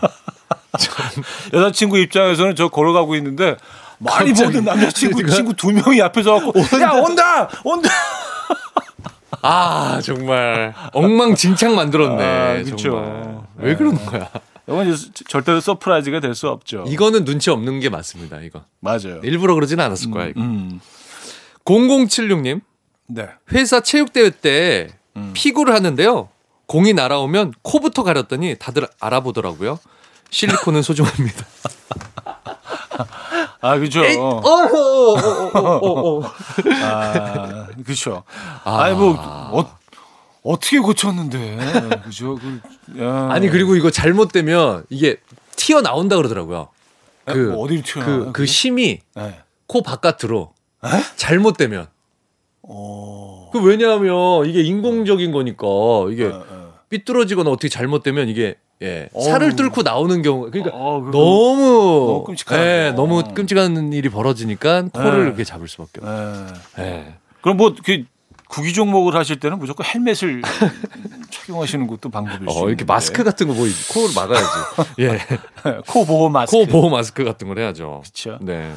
여자친구 1.52 1.98
입장에서는 1.98 2.54
저 2.54 2.68
걸어가고 2.68 3.14
있는데 3.16 3.56
많이 3.98 4.32
보는 4.32 4.64
남자친구 4.64 5.16
그러니까? 5.24 5.34
친구 5.36 5.54
두 5.54 5.72
명이 5.72 6.00
앞에서 6.02 6.36
야 6.80 6.90
온다 6.92 7.48
온다 7.64 7.88
아 9.46 10.00
정말 10.02 10.74
엉망진창 10.92 11.74
만들었네. 11.74 12.24
아, 12.24 12.62
그쵸. 12.62 12.76
정말. 12.76 13.38
왜 13.58 13.76
그러는 13.76 14.04
거야? 14.04 14.28
이건 14.68 14.96
절대로 15.28 15.60
surprise가 15.60 16.20
될 16.20 16.34
수 16.34 16.48
없죠. 16.48 16.84
이거는 16.88 17.24
눈치 17.24 17.50
없는 17.50 17.78
게 17.80 17.88
맞습니다. 17.88 18.40
이거 18.40 18.64
맞아요. 18.80 19.20
일부러 19.22 19.54
그러지는 19.54 19.84
않았을 19.84 20.10
거야. 20.10 20.26
이거. 20.26 20.40
음. 20.40 20.80
0076님 21.64 22.60
네. 23.08 23.28
회사 23.52 23.80
체육대회 23.80 24.30
때 24.30 24.88
음. 25.16 25.30
피구를 25.34 25.72
하는데요. 25.74 26.28
공이 26.66 26.92
날아오면 26.94 27.54
코부터 27.62 28.02
가렸더니 28.02 28.56
다들 28.58 28.88
알아보더라고요. 29.00 29.78
실리콘은 30.30 30.82
소중합니다. 30.82 31.46
아 33.60 33.78
그렇죠. 33.78 34.00
어, 34.02 34.40
어어어어 34.44 36.20
어. 36.20 36.22
아 36.82 37.66
그렇죠. 37.84 38.22
아니 38.64 38.94
뭐 38.96 39.14
어, 39.18 39.78
어떻게 40.42 40.78
고쳤는데 40.78 42.00
그죠? 42.04 42.36
그, 42.36 43.02
야. 43.02 43.28
아니 43.30 43.48
그리고 43.48 43.76
이거 43.76 43.90
잘못되면 43.90 44.84
이게 44.90 45.16
튀어 45.56 45.82
나온다 45.82 46.16
그러더라고요. 46.16 46.68
그, 47.24 47.38
뭐 47.38 47.64
어디를 47.64 47.82
튀어나와요, 47.82 48.24
그, 48.26 48.32
그? 48.32 48.46
심이 48.46 49.00
네. 49.14 49.40
코 49.66 49.82
바깥으로 49.82 50.52
잘못되면. 51.16 51.88
어. 52.62 53.50
그 53.52 53.62
왜냐하면 53.62 54.46
이게 54.46 54.62
인공적인 54.62 55.32
거니까 55.32 55.66
이게 56.10 56.26
어, 56.26 56.44
어. 56.48 56.74
삐뚤어지거나 56.88 57.50
어떻게 57.50 57.68
잘못되면 57.68 58.28
이게 58.28 58.56
예, 58.82 59.08
어우. 59.14 59.24
살을 59.24 59.56
뚫고 59.56 59.82
나오는 59.82 60.20
경우 60.22 60.50
그러니까 60.50 60.76
어, 60.76 60.98
너무 61.00 61.12
너무 61.12 62.24
끔찍하다. 62.24 62.62
예, 62.66 62.92
너무 62.92 63.20
어. 63.20 63.22
끔찍한 63.34 63.92
일이 63.94 64.08
벌어지니까 64.10 64.88
코를 64.92 65.20
네. 65.20 65.26
이렇게 65.28 65.44
잡을 65.44 65.66
수밖에 65.68 66.00
없어요. 66.02 66.46
예. 66.78 66.82
예. 66.82 67.14
그럼 67.40 67.56
뭐그 67.56 68.04
구기 68.48 68.72
종목을 68.74 69.14
하실 69.16 69.40
때는 69.40 69.58
무조건 69.58 69.86
헬멧을 69.86 70.42
착용하시는 71.30 71.86
것도 71.86 72.10
방법일 72.10 72.48
수 72.50 72.58
어, 72.64 72.68
이렇게. 72.68 72.84
마스크 72.84 73.24
같은 73.24 73.48
거 73.48 73.54
뭐 73.54 73.66
코를 73.92 74.14
막아야지. 74.14 74.46
예. 75.00 75.18
코 75.88 76.04
보호 76.04 76.28
마스크. 76.28 76.56
코 76.56 76.66
보호 76.66 76.90
마스크 76.90 77.24
같은 77.24 77.48
걸 77.48 77.58
해야죠. 77.58 78.02
그렇죠. 78.04 78.38
네. 78.42 78.72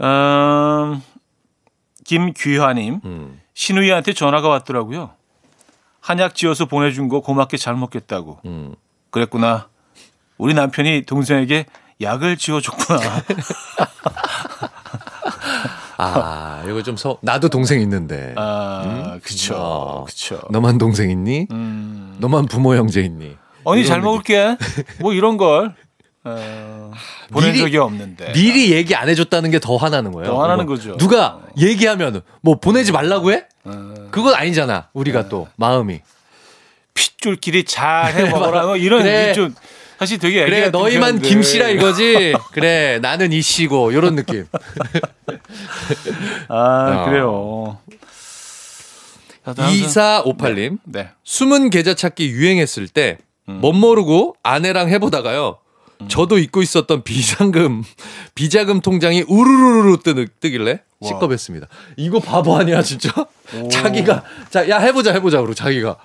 음, 0.00 1.00
김귀화님 2.04 3.00
음. 3.04 3.40
신우이한테 3.54 4.12
전화가 4.12 4.48
왔더라고요. 4.48 5.10
한약 6.08 6.34
지어서 6.34 6.64
보내준 6.64 7.10
거 7.10 7.20
고맙게 7.20 7.58
잘 7.58 7.74
먹겠다고. 7.74 8.38
음. 8.46 8.74
그랬구나. 9.10 9.68
우리 10.38 10.54
남편이 10.54 11.02
동생에게 11.02 11.66
약을 12.00 12.38
지어줬구나. 12.38 12.98
아, 15.98 16.62
이거 16.66 16.82
좀 16.82 16.96
서, 16.96 17.18
나도 17.20 17.50
동생 17.50 17.82
있는데. 17.82 18.32
아, 18.38 19.18
그쵸. 19.22 19.54
어. 19.54 20.04
그쵸. 20.06 20.40
너만 20.48 20.78
동생 20.78 21.10
있니? 21.10 21.48
음. 21.50 22.16
너만 22.18 22.46
부모 22.46 22.74
형제 22.74 23.02
있니? 23.02 23.36
언니 23.64 23.84
잘 23.84 24.00
먹을게. 24.00 24.56
뭐 25.00 25.12
이런 25.12 25.36
걸. 25.36 25.74
어, 26.36 26.92
보낸 27.32 27.52
미리- 27.52 27.60
적이 27.60 27.76
없는데. 27.78 28.32
미리 28.32 28.72
얘기 28.72 28.94
안 28.94 29.08
해줬다는 29.08 29.50
게 29.50 29.58
더 29.58 29.76
화나는 29.76 30.12
거예요. 30.12 30.30
더 30.30 30.42
화나는 30.42 30.64
이거. 30.64 30.74
거죠. 30.74 30.96
누가 30.96 31.40
얘기하면 31.58 32.22
뭐 32.42 32.56
보내지 32.60 32.92
말라고 32.92 33.32
해? 33.32 33.44
어, 33.64 33.94
그건 34.10 34.34
아니잖아. 34.34 34.88
우리가 34.92 35.28
또 35.28 35.48
마음이. 35.56 36.00
핏줄끼리 36.94 37.64
잘 37.64 38.14
해 38.14 38.24
먹어라. 38.30 38.66
뭐 38.66 38.76
이런 38.76 39.02
그래. 39.02 39.32
좀 39.32 39.54
사실 39.98 40.18
되게 40.18 40.44
그래 40.44 40.70
너희만. 40.70 41.20
김씨라 41.22 41.68
이거지. 41.70 42.34
그래 42.52 42.98
나는 43.00 43.32
이씨고 43.32 43.90
이런 43.92 44.14
느낌. 44.16 44.46
아, 46.48 47.02
어. 47.02 47.04
그래요. 47.08 47.78
자, 49.44 49.54
다음 49.54 49.70
분. 49.70 49.86
2458님 49.86 50.78
네. 50.84 51.10
숨은 51.24 51.70
계좌 51.70 51.94
찾기 51.94 52.28
유행했을 52.30 52.86
때 52.88 53.18
음. 53.48 53.60
멋모르고 53.62 54.36
아내랑 54.42 54.88
해보다가요. 54.90 55.58
저도 56.06 56.38
잊고 56.38 56.62
있었던 56.62 57.02
비상금 57.02 57.82
비자금 58.36 58.80
통장이 58.80 59.24
우르르르 59.26 59.96
뜨, 60.04 60.26
뜨길래 60.40 60.80
와. 61.00 61.08
시겁했습니다. 61.08 61.66
이거 61.96 62.20
바보 62.20 62.56
아니야 62.56 62.82
진짜? 62.82 63.10
자기가 63.70 64.22
자 64.50 64.68
야 64.68 64.78
해보자 64.78 65.12
해보자 65.12 65.38
그러고 65.38 65.54
자기가 65.54 65.96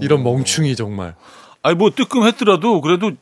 이런 0.00 0.22
멍충이 0.22 0.74
정말. 0.76 1.14
아니 1.62 1.76
뭐 1.76 1.90
뜨끔했더라도 1.90 2.80
그래도 2.80 3.12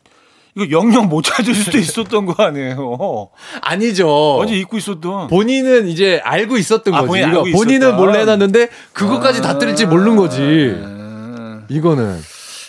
이거 0.56 0.70
영영 0.70 1.08
못 1.08 1.22
찾을 1.22 1.54
수도 1.54 1.78
있었던 1.78 2.26
거 2.26 2.42
아니에요. 2.42 3.28
아니죠. 3.60 4.36
완전 4.36 4.56
잊고 4.56 4.76
있었던. 4.78 5.28
본인은 5.28 5.88
이제 5.88 6.20
알고 6.24 6.56
있었던 6.58 6.94
아, 6.94 7.00
거지. 7.02 7.08
본인이 7.08 7.30
이거 7.30 7.42
본인은 7.58 7.88
있었다. 7.88 7.96
몰래 7.96 8.20
해놨는데 8.20 8.68
그것까지 8.92 9.42
다 9.42 9.58
뜰지 9.58 9.86
모르는 9.86 10.16
거지. 10.16 10.40
음, 10.40 11.64
이거는 11.68 12.20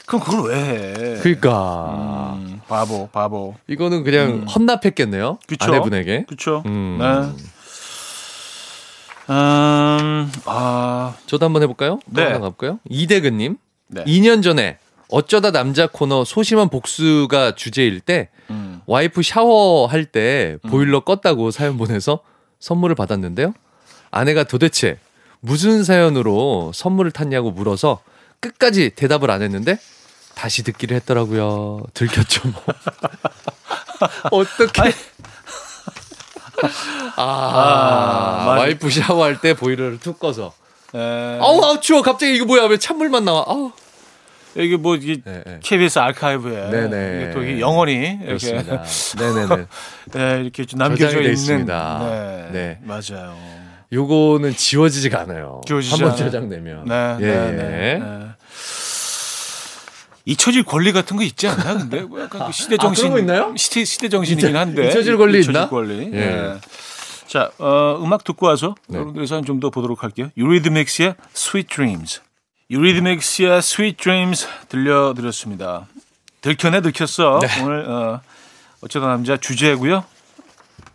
그럼 0.06 0.22
그걸 0.24 0.50
왜 0.50 0.56
해? 0.58 1.20
그러니까 1.22 2.34
음, 2.36 2.49
바보, 2.70 3.10
바보. 3.12 3.56
이거는 3.68 4.04
그냥 4.04 4.46
헌납했겠네요. 4.48 5.40
그쵸? 5.48 5.66
아내분에게. 5.66 6.26
그쵸? 6.30 6.62
음. 6.68 6.98
네. 7.02 7.06
음, 9.32 10.32
아, 10.46 11.16
저도 11.26 11.46
한번 11.46 11.64
해볼까요? 11.64 12.00
또 12.06 12.22
네. 12.22 12.24
하나 12.24 12.40
가볼까요? 12.40 12.80
이대근님. 12.90 13.58
네. 13.88 14.04
2년 14.06 14.42
전에 14.44 14.78
어쩌다 15.10 15.52
남자 15.52 15.88
코너 15.88 16.24
소심한 16.24 16.70
복수가 16.70 17.56
주제일 17.56 18.00
때 18.00 18.30
음. 18.52 18.82
와이프 18.86 19.24
샤워할 19.24 20.06
때 20.06 20.58
보일러 20.70 21.02
껐다고 21.02 21.52
사연 21.52 21.78
보내서 21.78 22.20
선물을 22.60 22.96
받았는데요. 22.96 23.54
아내가 24.12 24.44
도대체 24.44 25.00
무슨 25.40 25.84
사연으로 25.84 26.72
선물을 26.74 27.12
탔냐고 27.12 27.52
물어서 27.52 28.02
끝까지 28.40 28.92
대답을 28.92 29.32
안 29.32 29.42
했는데 29.42 29.80
다시 30.40 30.64
듣기를 30.64 30.96
했더라고요. 30.98 31.84
들켰죠 31.94 32.48
뭐. 32.48 32.64
어떻게? 34.32 34.94
아, 37.18 37.22
아, 37.22 38.46
맞아. 38.46 38.60
와이프 38.62 38.90
샤워할 38.90 39.42
때 39.42 39.54
보일러를 39.54 40.00
툭 40.00 40.18
꺼서 40.18 40.54
에, 40.96 41.40
아우 41.42 41.62
아우 41.62 41.82
추워 41.82 42.02
갑자기 42.02 42.36
이거 42.36 42.46
뭐야 42.46 42.64
왜 42.68 42.78
찬물만 42.78 43.26
나와 43.26 43.44
아우 43.48 43.74
이게 44.56 44.78
뭐 44.78 44.96
이게 44.96 45.22
네, 45.24 45.44
네. 45.46 45.60
KBS 45.62 46.00
아카이브에 46.00 46.70
네네. 46.70 47.22
이게 47.22 47.32
또 47.34 47.44
이게 47.44 47.60
영원히 47.60 48.18
이렇게 48.24 48.54
네네네 48.54 49.66
네, 50.14 50.42
이렇게 50.42 50.66
좀 50.66 50.80
남겨져 50.80 51.18
있는 51.20 51.34
있습니다. 51.34 52.00
네, 52.00 52.50
네. 52.52 52.80
맞아요. 52.84 53.38
요거는 53.92 54.56
지워지지가 54.56 55.20
않아요 55.22 55.62
지워지지 55.66 56.02
한번. 56.02 56.16
저장되면 56.16 56.86
네, 56.86 57.18
예, 57.20 57.26
네, 57.26 57.32
예. 57.32 57.52
네, 57.52 58.00
네. 58.00 58.29
잊혀질 60.32 60.64
권리 60.64 60.92
같은 60.92 61.18
거 61.18 61.24
있지 61.24 61.48
않나? 61.48 61.78
근데 61.78 62.02
뭐 62.02 62.22
약간 62.22 62.46
그 62.48 62.52
시대 62.52 62.76
아, 62.76 62.78
그런 62.78 62.94
정신 62.94 63.12
거 63.12 63.20
있나요? 63.20 63.54
시대 63.58 63.84
시대 63.84 64.10
정신이긴 64.10 64.56
한데 64.56 64.88
잊혀질 64.90 65.18
권리 65.18 65.40
잊혀질 65.40 65.56
있나? 65.56 65.70
권리. 65.70 66.00
예. 66.06 66.10
네. 66.10 66.58
자, 67.28 67.52
어, 67.60 68.00
음악 68.04 68.24
듣고 68.24 68.46
와서 68.48 68.76
네. 68.88 68.98
여러분들 68.98 69.28
사연 69.28 69.44
좀 69.46 69.60
더 69.60 69.70
보도록 69.70 70.04
할게요. 70.04 70.30
유리드믹스의 70.38 71.16
Sweet 71.36 71.68
Dreams. 71.74 72.22
유리드믹스의 72.72 73.58
Sweet 73.60 73.98
Dreams 73.98 74.48
들려드렸습니다. 74.70 75.88
들켰네 76.42 76.82
들켰어. 76.82 77.40
네. 77.42 77.48
오늘 77.64 77.90
어, 77.90 78.22
어쩌다 78.82 79.08
남자 79.08 79.36
주제고요. 79.38 80.06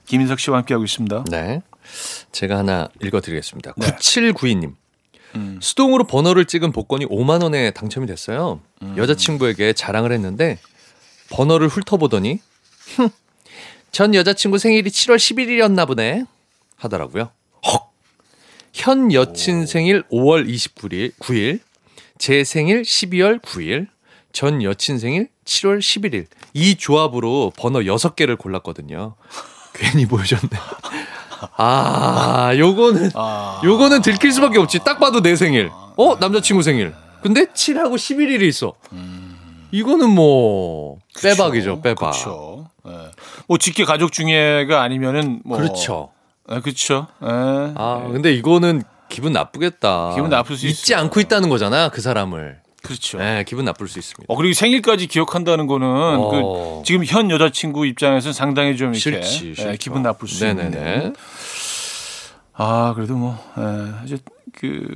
김인석 0.06 0.38
씨와 0.40 0.58
함께하고 0.58 0.84
있습니다. 0.84 1.24
네 1.30 1.60
제가 2.32 2.58
하나 2.58 2.88
읽어드리겠습니다 3.02 3.74
네. 3.76 3.86
9792님 3.96 4.74
음. 5.36 5.58
수동으로 5.60 6.04
번호를 6.04 6.44
찍은 6.44 6.72
복권이 6.72 7.06
5만 7.06 7.42
원에 7.42 7.70
당첨이 7.72 8.06
됐어요. 8.06 8.60
음. 8.82 8.94
여자친구에게 8.96 9.72
자랑을 9.72 10.12
했는데 10.12 10.58
번호를 11.30 11.68
훑어보더니 11.68 12.40
흠, 12.96 13.08
전 13.92 14.14
여자친구 14.14 14.58
생일이 14.58 14.90
7월 14.90 15.16
11일이었나 15.16 15.86
보네. 15.86 16.24
하더라고요. 16.76 17.30
헉. 17.66 17.92
현 18.72 19.12
여친 19.12 19.66
생일 19.66 20.02
5월 20.10 20.48
29일 20.48 21.14
9일 21.18 21.60
제 22.18 22.44
생일 22.44 22.82
12월 22.82 23.40
9일 23.40 23.86
전 24.32 24.62
여친 24.62 24.98
생일 24.98 25.28
7월 25.44 25.78
11일 25.78 26.26
이 26.54 26.74
조합으로 26.74 27.52
번호 27.56 27.80
6개를 27.80 28.36
골랐거든요. 28.36 29.14
괜히 29.74 30.06
보여줬네 30.06 30.50
아 31.56 32.52
요거는 32.56 33.10
아, 33.14 33.60
요거는 33.64 34.02
들킬 34.02 34.32
수밖에 34.32 34.58
없지. 34.58 34.80
딱 34.84 34.98
봐도 34.98 35.20
내 35.20 35.36
생일. 35.36 35.70
어? 35.96 36.16
남자친구 36.18 36.62
생일. 36.62 36.94
근데 37.22 37.46
7하고 37.46 37.94
11일이 37.94 38.42
있어. 38.42 38.74
이거는 39.70 40.10
뭐 40.10 40.98
빼박이죠, 41.22 41.80
빼박. 41.80 42.12
그렇죠. 42.12 42.68
예. 42.86 42.92
뭐 43.48 43.58
직계 43.58 43.84
가족 43.84 44.12
중에가 44.12 44.82
아니면은 44.82 45.40
뭐 45.44 45.58
그렇죠. 45.58 46.10
예, 46.52 46.60
그렇죠. 46.60 47.06
예. 47.22 47.26
아, 47.28 48.06
근데 48.12 48.32
이거는 48.32 48.82
기분 49.08 49.32
나쁘겠다. 49.32 50.12
기분 50.14 50.30
나쁠 50.30 50.56
수 50.56 50.66
있어요. 50.66 50.98
않고 50.98 51.20
있다는 51.20 51.48
거잖아, 51.48 51.88
그 51.88 52.00
사람을. 52.00 52.58
그렇죠. 52.84 53.18
네, 53.18 53.44
기분 53.44 53.64
나쁠 53.64 53.88
수 53.88 53.98
있습니다. 53.98 54.32
어 54.32 54.36
그리고 54.36 54.52
생일까지 54.54 55.06
기억한다는 55.06 55.66
거는 55.66 55.86
어. 55.88 56.28
그 56.30 56.82
지금 56.84 57.04
현 57.04 57.30
여자친구 57.30 57.86
입장에서는 57.86 58.32
상당히 58.32 58.76
좀 58.76 58.94
이렇게 58.94 59.22
싫지, 59.22 59.48
예, 59.48 59.54
싫죠. 59.54 59.72
기분 59.80 60.02
나쁠 60.02 60.28
수 60.28 60.44
네네네. 60.44 60.66
있는. 60.66 61.16
아 62.52 62.92
그래도 62.94 63.16
뭐 63.16 63.38
예, 63.58 64.04
이제 64.04 64.18
그 64.52 64.86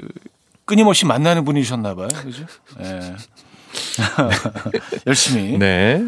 끊임없이 0.67 1.07
만나는 1.07 1.45
분이셨나 1.45 1.95
봐요, 1.95 2.09
그죠? 2.23 2.45
예. 2.81 3.17
열심히. 5.07 5.57
네. 5.59 6.05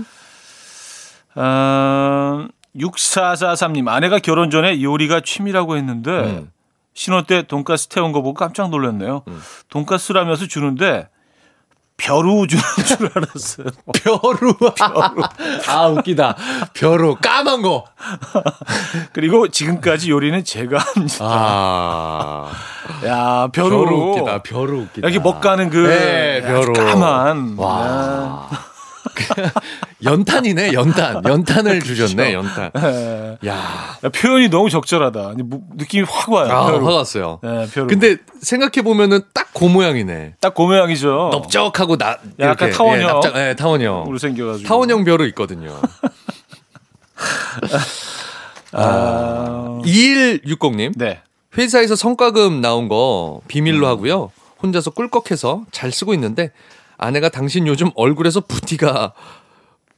어, 1.34 2.46
6443님, 2.76 3.88
아내가 3.88 4.18
결혼 4.18 4.50
전에 4.50 4.82
요리가 4.82 5.20
취미라고 5.20 5.76
했는데, 5.76 6.10
음. 6.10 6.50
신혼 6.92 7.24
때 7.24 7.42
돈가스 7.42 7.88
태운 7.88 8.12
거 8.12 8.20
보고 8.20 8.34
깜짝 8.34 8.68
놀랐네요. 8.68 9.24
돈가스라면서 9.68 10.46
주는데, 10.46 11.08
벼루 12.00 12.46
주는 12.46 12.62
줄 12.86 13.10
알았어요. 13.14 13.66
벼루. 13.92 14.54
아, 15.68 15.86
웃기다. 15.88 16.34
벼루. 16.72 17.16
까만 17.20 17.60
거. 17.62 17.84
그리고 19.12 19.48
지금까지 19.48 20.10
요리는 20.10 20.42
제가 20.42 20.78
합니다. 20.78 21.16
아. 21.20 22.50
야, 23.04 23.48
벼루. 23.52 23.84
벼루 23.84 23.96
웃기다. 24.12 24.42
벼루 24.42 24.78
웃기다. 24.82 25.06
여기 25.06 25.18
먹가는 25.18 25.68
그, 25.70 25.76
네, 25.88 26.40
벼루. 26.42 26.72
까만. 26.72 27.54
와. 27.58 28.48
연탄이네, 30.04 30.72
연탄. 30.72 31.22
연탄을 31.24 31.80
주셨네, 31.84 32.32
연탄. 32.32 32.70
예. 32.76 33.38
야. 33.48 33.96
야, 34.02 34.08
표현이 34.08 34.48
너무 34.48 34.70
적절하다. 34.70 35.20
아니, 35.28 35.42
무- 35.42 35.60
느낌이 35.76 36.06
확 36.08 36.30
와요. 36.30 36.50
아. 36.50 36.66
화가 36.66 36.94
왔어요. 36.94 37.38
예, 37.44 37.66
벼루. 37.72 37.86
근데 37.86 38.16
생각해 38.40 38.82
보면은 38.82 39.20
딱 39.34 39.50
그 39.52 39.64
모양이네. 39.64 40.36
딱 40.40 40.54
그 40.54 40.62
모양이죠. 40.62 41.30
넓적하고 41.32 41.96
나 41.98 42.16
약간 42.38 42.68
이렇게, 42.68 42.70
타원형. 42.70 43.02
예, 43.02 43.06
납작, 43.12 43.36
예, 43.36 43.54
타원형. 43.56 44.06
으로 44.08 44.16
생겨가지고. 44.16 44.66
타원형 44.68 45.04
벼루 45.04 45.26
있거든요. 45.28 45.76
아, 48.72 49.80
2160님. 49.84 50.92
네. 50.96 51.20
회사에서 51.58 51.96
성과금 51.96 52.60
나온 52.60 52.88
거 52.88 53.40
비밀로 53.48 53.86
하고요. 53.86 54.30
혼자서 54.62 54.90
꿀꺽해서 54.92 55.64
잘 55.72 55.90
쓰고 55.90 56.14
있는데 56.14 56.52
아내가 56.96 57.28
당신 57.28 57.66
요즘 57.66 57.90
얼굴에서 57.96 58.40
부티가 58.40 59.12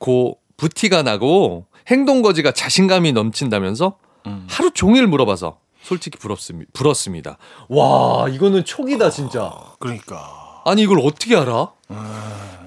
고 0.02 0.38
부티가 0.56 1.02
나고 1.04 1.66
행동 1.86 2.22
거지가 2.22 2.50
자신감이 2.52 3.12
넘친다면서 3.12 3.96
음. 4.26 4.46
하루 4.50 4.72
종일 4.72 5.06
물어봐서 5.06 5.58
솔직히 5.80 6.18
부럽습니다. 6.18 6.70
부럽습니다. 6.74 7.38
와 7.68 8.28
이거는 8.28 8.64
촉이다 8.64 9.10
진짜. 9.10 9.52
그러니까. 9.78 10.62
아니 10.64 10.82
이걸 10.82 10.98
어떻게 11.00 11.36
알아? 11.36 11.72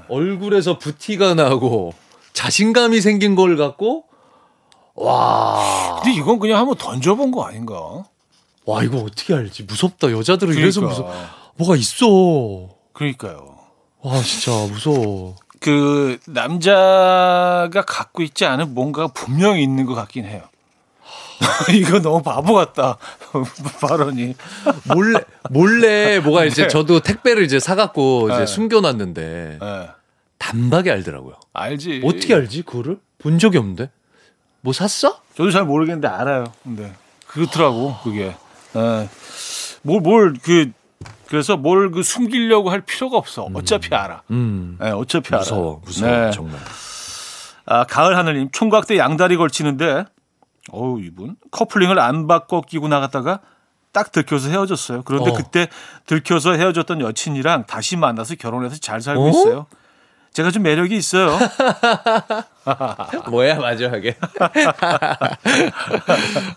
얼굴에서 0.08 0.78
부티가 0.80 1.34
나고 1.34 1.94
자신감이 2.34 3.02
생긴 3.02 3.36
걸 3.36 3.58
갖고 3.58 4.06
와. 4.96 6.00
근데 6.02 6.18
이건 6.18 6.40
그냥 6.40 6.60
한번 6.60 6.78
던져본 6.78 7.32
거 7.32 7.44
아닌가? 7.44 8.06
와 8.66 8.84
이거 8.84 9.00
어떻게 9.00 9.34
알지? 9.34 9.64
무섭다. 9.64 10.12
여자들은 10.12 10.56
이래서 10.56 10.80
그러니까. 10.82 11.04
무섭. 11.04 11.16
뭐가 11.58 11.76
있어. 11.76 12.70
그러니까요. 12.94 13.58
와 14.02 14.22
진짜 14.22 14.52
무서워. 14.72 15.36
그 15.66 16.20
남자가 16.28 17.84
갖고 17.88 18.22
있지 18.22 18.46
않은 18.46 18.76
뭔가 18.76 19.08
분명히 19.08 19.64
있는 19.64 19.88
것 19.88 19.96
같긴 19.96 20.26
해요. 20.26 20.44
이거 21.74 22.00
너무 22.00 22.22
바보 22.22 22.54
같다 22.54 23.00
발언이. 23.82 24.36
몰래 24.94 25.20
몰래 25.50 26.20
뭐가 26.20 26.46
이제 26.46 26.62
네. 26.64 26.68
저도 26.68 27.00
택배를 27.00 27.42
이제 27.44 27.60
사갖고 27.60 28.30
이제 28.30 28.40
네. 28.42 28.46
숨겨놨는데 28.46 29.58
예. 29.60 29.90
단박에 30.38 30.92
알더라고요. 30.92 31.34
알지. 31.54 32.04
어떻게 32.06 32.36
알지 32.36 32.62
그거를? 32.62 33.00
본 33.18 33.40
적이 33.40 33.58
없는데. 33.58 33.90
뭐 34.62 34.72
샀어? 34.72 35.20
저도 35.36 35.50
잘 35.50 35.64
모르겠는데 35.66 36.08
알아요. 36.08 36.44
근데 36.64 36.94
그렇더라고 37.26 37.96
그게. 38.04 38.36
예. 38.76 39.10
뭘뭘 39.82 40.36
그 40.44 40.72
그래서 41.36 41.58
뭘 41.58 41.92
그 41.92 42.02
숨기려고 42.02 42.72
할 42.72 42.80
필요가 42.80 43.18
없어. 43.18 43.50
어차피 43.54 43.94
알아. 43.94 44.22
음. 44.32 44.78
예, 44.82 44.88
어차피 44.92 45.28
알아. 45.30 45.40
무서워 45.40 45.82
무서워 45.84 46.10
네. 46.12 46.32
정말. 46.32 46.58
아, 47.66 47.84
가을 47.84 48.18
하늘님 48.18 48.50
총각대 48.54 48.98
양다리 48.98 49.36
걸치는데 49.36 50.06
어우 50.72 51.02
이분 51.02 51.36
커플링을 51.52 52.00
안 52.00 52.28
바꿔 52.28 52.62
끼고 52.62 52.88
나갔다가 52.88 53.42
딱 53.92 54.14
들켜서 54.14 54.48
헤어졌어요. 54.50 55.04
그런데 55.04 55.32
어. 55.32 55.34
그때 55.34 55.68
들켜서 56.06 56.54
헤어졌던 56.54 57.02
여친이랑 57.02 57.66
다시 57.66 57.98
만나서 57.98 58.36
결혼해서 58.36 58.78
잘 58.78 59.02
살고 59.02 59.26
어? 59.26 59.30
있어요. 59.30 59.66
제가 60.32 60.52
좀 60.52 60.64
매력이 60.64 60.96
있어요. 60.96 61.38
뭐야 63.30 63.60
마지막에. 63.60 64.16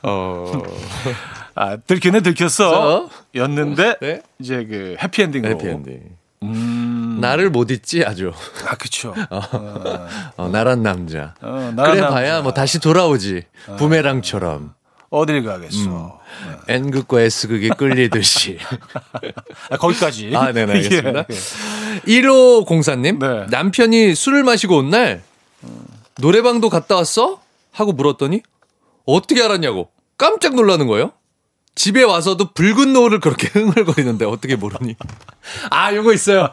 어. 0.05 0.53
아, 1.61 1.77
들키네 1.77 2.21
들켰어. 2.21 2.71
어? 2.71 3.11
였는데 3.35 3.97
네. 4.01 4.23
이제 4.39 4.65
그 4.65 4.97
해피엔딩으로. 5.03 5.55
해피엔딩. 5.55 6.03
음. 6.45 7.19
나를 7.21 7.51
못 7.51 7.73
잊지 7.73 8.05
아주. 8.05 8.31
아, 8.69 8.77
그쵸. 8.77 9.13
어, 10.37 10.49
나란 10.53 10.85
남자. 10.85 11.35
어, 11.43 11.73
나란 11.75 11.97
그래. 11.97 12.07
봐야 12.07 12.43
뭐 12.43 12.53
다시 12.53 12.79
돌아오지. 12.79 13.43
부메랑처럼. 13.77 14.75
어딜 15.11 15.43
가겠어. 15.43 16.21
N극과 16.69 17.23
S극이 17.23 17.71
끌리듯이. 17.71 18.59
아, 19.71 19.77
거기까지. 19.79 20.31
아, 20.37 20.53
네네, 20.53 20.73
알겠습니다. 20.75 21.25
예. 21.29 21.35
1504님, 22.07 23.19
네. 23.19 23.47
남편이 23.51 24.15
술을 24.15 24.45
마시고 24.45 24.77
온 24.77 24.91
날, 24.91 25.23
노래방도 26.21 26.69
갔다 26.69 26.95
왔어? 26.97 27.41
하고 27.73 27.93
물었더니, 27.93 28.43
어떻게 29.07 29.43
알았냐고. 29.43 29.89
깜짝 30.19 30.55
놀라는 30.55 30.87
거예요. 30.87 31.13
집에 31.79 32.03
와서도 32.03 32.51
붉은 32.55 32.93
노을을 32.93 33.21
그렇게 33.21 33.47
흥얼거리는데 33.57 34.25
어떻게 34.25 34.57
모르니? 34.57 34.97
아, 35.71 35.95
요거 35.95 36.13
있어요. 36.13 36.49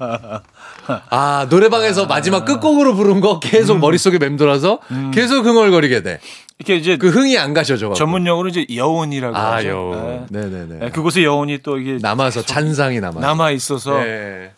아, 1.09 1.47
노래방에서 1.49 2.05
마지막 2.05 2.45
끝곡으로 2.45 2.93
부른 2.93 3.21
거 3.21 3.39
계속 3.39 3.79
머릿속에 3.79 4.19
맴돌아서 4.19 4.79
계속 5.11 5.43
흥얼거리게 5.43 6.03
돼. 6.03 6.19
이렇게 6.57 6.75
이제 6.77 6.95
그 6.97 7.09
흥이 7.09 7.37
안 7.37 7.53
가셔져. 7.53 7.91
전문 7.93 8.25
용어로 8.25 8.47
이제 8.47 8.65
여운이라고 8.73 9.35
아, 9.35 9.55
하죠. 9.55 9.67
요. 9.69 10.25
네. 10.29 10.39
네네네. 10.39 10.79
네, 10.79 10.89
그곳에 10.89 11.21
여운이 11.23 11.59
또 11.63 11.77
이게 11.77 11.97
남아서 12.01 12.43
잔상이 12.43 13.01
남아. 13.01 13.19
남아 13.19 13.51
있어서 13.51 13.97
네. 13.99 14.51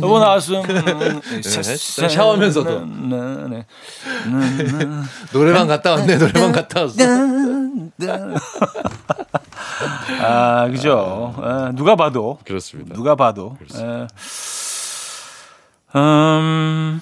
여보 0.00 0.18
나왔음 0.20 0.62
네, 0.62 2.08
샤워하면서도. 2.08 2.86
네. 3.50 3.66
노래방 5.32 5.66
갔다 5.66 5.92
왔네. 5.92 6.16
노래방 6.16 6.52
갔다 6.52 6.82
왔어. 6.82 6.96
아 10.20 10.68
그죠 10.68 11.34
에, 11.38 11.74
누가 11.74 11.96
봐도 11.96 12.38
그렇습니다. 12.44 12.94
누가 12.94 13.16
봐도 13.16 13.56
에, 13.76 14.06
음, 15.98 17.00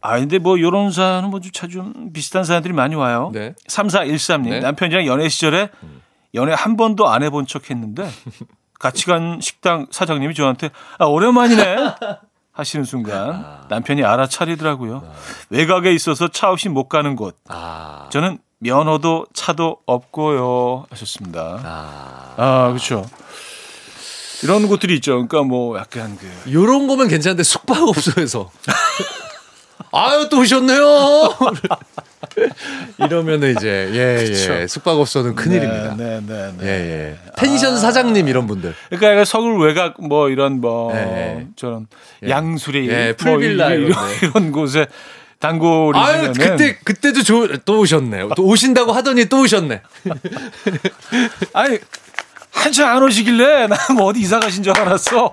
아 0.00 0.18
근데 0.18 0.38
뭐 0.38 0.60
요런 0.60 0.92
사연은 0.92 1.30
뭐좀 1.30 2.12
비슷한 2.12 2.44
사연들이 2.44 2.72
많이 2.72 2.94
와요 2.94 3.30
네. 3.32 3.54
3413님 3.68 4.48
네. 4.48 4.60
남편이랑 4.60 5.06
연애 5.06 5.28
시절에 5.28 5.70
연애 6.34 6.52
한 6.54 6.76
번도 6.76 7.08
안 7.08 7.22
해본 7.22 7.46
척 7.46 7.70
했는데 7.70 8.08
같이 8.78 9.06
간 9.06 9.40
식당 9.40 9.86
사장님이 9.90 10.34
저한테 10.34 10.70
아 10.98 11.06
오랜만이네 11.06 11.76
하시는 12.52 12.84
순간 12.84 13.66
남편이 13.68 14.04
알아차리더라고요 14.04 15.02
외곽에 15.50 15.92
있어서 15.92 16.28
차 16.28 16.50
없이 16.50 16.68
못 16.68 16.88
가는 16.88 17.16
곳 17.16 17.36
아. 17.48 18.08
저는 18.10 18.38
면허도 18.60 19.26
차도 19.34 19.78
없고요 19.86 20.86
하셨습니다. 20.90 21.60
아. 21.62 22.34
아 22.36 22.68
그렇죠. 22.68 23.08
이런 24.42 24.68
곳들이 24.68 24.94
있죠. 24.96 25.12
그러니까 25.12 25.42
뭐 25.42 25.78
약간 25.78 26.16
그 26.16 26.52
요런 26.52 26.86
거면 26.86 27.08
괜찮은데 27.08 27.42
숙박업소에서. 27.42 28.50
아유, 29.92 30.28
또 30.30 30.40
오셨네요. 30.40 31.36
이러면은 32.98 33.52
이제, 33.56 33.90
예, 33.92 34.20
예. 34.20 34.24
그쵸. 34.24 34.66
숙박업소는 34.66 35.34
큰일입니다. 35.34 35.96
네, 35.96 36.20
네, 36.26 36.52
네. 36.58 36.66
예, 36.66 36.68
예. 36.68 37.18
펜션 37.36 37.78
사장님 37.78 38.28
이런 38.28 38.46
분들. 38.46 38.74
그러니까 38.90 39.24
서울 39.24 39.60
외곽 39.64 39.94
뭐 40.00 40.28
이런 40.28 40.60
뭐 40.60 40.92
네. 40.92 41.46
저런 41.56 41.86
예. 42.24 42.30
양수리 42.30 42.88
예, 42.88 43.06
뭐 43.06 43.16
풀빌라 43.16 43.70
이런, 43.74 43.90
이런 43.90 44.08
데. 44.08 44.26
이런 44.26 44.52
곳에 44.52 44.86
단골이 45.38 45.98
아유, 45.98 46.32
그때, 46.32 46.78
그때도 46.82 47.22
좋, 47.22 47.48
또 47.64 47.80
오셨네. 47.80 48.28
또 48.36 48.44
오신다고 48.44 48.92
하더니 48.92 49.26
또 49.26 49.42
오셨네. 49.42 49.82
아니 51.54 51.78
한참 52.50 52.88
안 52.88 53.02
오시길래 53.02 53.68
난뭐 53.68 54.06
어디 54.06 54.20
이사 54.20 54.40
가신 54.40 54.64
줄 54.64 54.76
알았어. 54.76 55.32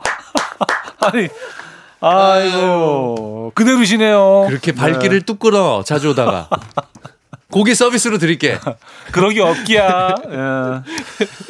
아니 1.00 1.28
아이고 2.02 3.52
그대로시네요. 3.56 4.46
그렇게 4.48 4.72
발길을 4.74 5.22
뚝 5.22 5.40
끊어, 5.40 5.84
자주 5.84 6.10
오다가. 6.10 6.50
고기 7.52 7.74
서비스로 7.74 8.18
드릴게. 8.18 8.60
그러기 9.12 9.40
없기야. 9.40 10.16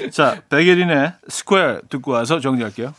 예. 0.04 0.10
자, 0.12 0.42
백예린의 0.50 1.14
Square 1.30 1.80
듣고 1.90 2.12
와서 2.12 2.40
정리할게요. 2.40 2.94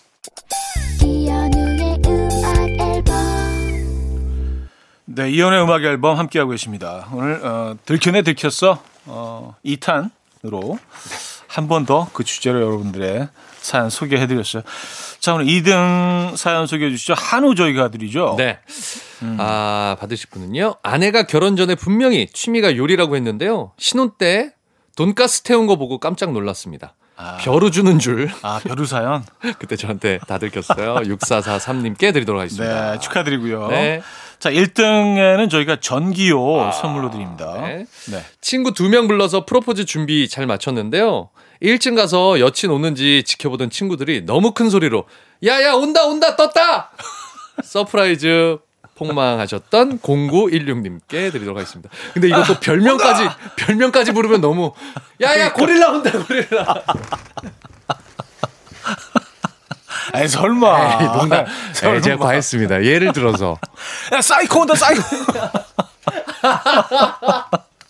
네, 5.09 5.31
이현우의 5.31 5.63
음악 5.63 5.83
앨범 5.85 6.19
함께하고 6.19 6.51
계십니다. 6.51 7.07
오늘 7.13 7.41
어, 7.45 7.77
들켰네 7.87 8.23
들켰어 8.23 8.83
어, 9.07 9.55
2탄으로 9.65 10.79
한 11.49 11.69
번 11.69 11.87
더 11.87 12.09
그 12.13 12.25
주제로 12.25 12.61
여러분들의 12.61 13.29
사연 13.67 13.91
소개해드렸어요. 13.91 14.63
자, 15.19 15.35
오늘 15.35 15.47
2등 15.47 16.37
사연 16.37 16.69
소개해 16.69 16.91
주시죠. 16.93 17.15
한우 17.17 17.57
저희가 17.57 17.91
드리죠. 17.91 18.37
네. 18.39 18.61
아, 19.39 19.97
받으실 19.99 20.31
분은요. 20.31 20.77
아내가 20.85 21.25
결혼 21.25 21.57
전에 21.57 21.75
분명히 21.75 22.29
취미가 22.33 22.77
요리라고 22.77 23.17
했는데요. 23.17 23.73
신혼 23.77 24.13
때 24.19 24.53
돈가스 24.97 25.43
태운 25.43 25.67
거 25.67 25.75
보고 25.77 25.99
깜짝 25.99 26.31
놀랐습니다. 26.33 26.95
벼루 27.41 27.71
주는 27.73 27.99
줄. 27.99 28.31
아, 28.43 28.61
벼루 28.63 28.87
사연. 28.87 29.25
그때 29.59 29.75
저한테 29.75 30.21
다 30.29 30.39
들켰어요. 30.39 30.97
6443님께 30.97 32.13
드리도록 32.13 32.41
하겠습니다. 32.41 32.93
네, 32.93 32.99
축하드리고요. 33.01 33.69
네. 33.69 34.03
자, 34.39 34.51
1등에는 34.51 35.51
저희가 35.51 35.81
전기요 35.81 36.71
선물로 36.73 37.11
드립니다. 37.11 37.55
네. 37.63 37.87
네. 38.13 38.25
친구 38.41 38.73
두 38.75 38.89
명 38.89 39.09
불러서 39.09 39.45
프로포즈 39.45 39.87
준비 39.87 40.29
잘 40.29 40.47
마쳤는데요. 40.47 41.31
1층 41.63 41.97
가서 41.97 42.41
여친 42.41 42.71
오는지 42.71 43.23
지켜보던 43.25 43.71
친구들이 43.71 44.25
너무 44.27 44.53
큰 44.53 44.71
소리로 44.71 45.05
야야 45.45 45.75
온다 45.75 46.05
온다 46.05 46.37
떴다 46.37 46.91
surprise 47.65 48.59
폭망하셨던 48.95 49.99
0916님께 50.01 51.31
드리도록 51.31 51.57
하겠습니다. 51.57 51.91
근데 52.15 52.29
이것도 52.29 52.61
별명까지 52.61 53.29
별명까지 53.57 54.13
부르면 54.13 54.41
너무 54.41 54.73
야야 55.21 55.53
고릴라 55.53 55.91
온다 55.91 56.11
고릴라. 56.13 56.83
아니, 60.13 60.29
설마. 60.29 60.99
에이, 61.01 61.07
농담. 61.09 61.47
설마. 61.75 61.95
네, 61.97 62.01
제가 62.01 62.17
과했습니다. 62.17 62.85
예를 62.85 63.13
들어서 63.13 63.59
야, 64.13 64.21
사이코 64.21 64.61
온다, 64.61 64.75
사이코. 64.75 65.03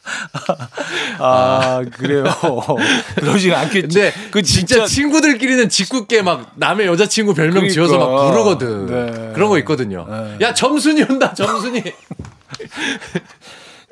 아, 1.18 1.82
그래요. 1.92 2.24
그러진 3.16 3.52
않겠지. 3.52 3.88
근데 3.88 4.12
그 4.30 4.42
진짜, 4.42 4.76
진짜, 4.76 4.86
친구들끼리는 4.86 5.68
짓궂게 5.68 6.22
막 6.22 6.52
남의 6.56 6.86
여자친구 6.86 7.34
별명 7.34 7.54
그러니까. 7.54 7.72
지어서 7.74 7.98
막 7.98 8.30
부르거든. 8.30 8.86
네. 8.86 9.32
그런 9.34 9.48
거 9.48 9.58
있거든요. 9.58 10.06
네. 10.08 10.38
야 10.46 10.54
점순이 10.54 11.02
온다 11.02 11.34
점순이. 11.34 11.82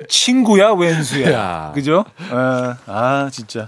친구야, 0.09 0.71
웬수야. 0.71 1.31
야. 1.31 1.71
그죠? 1.73 2.05
아, 2.29 2.75
아, 2.85 3.29
진짜. 3.31 3.67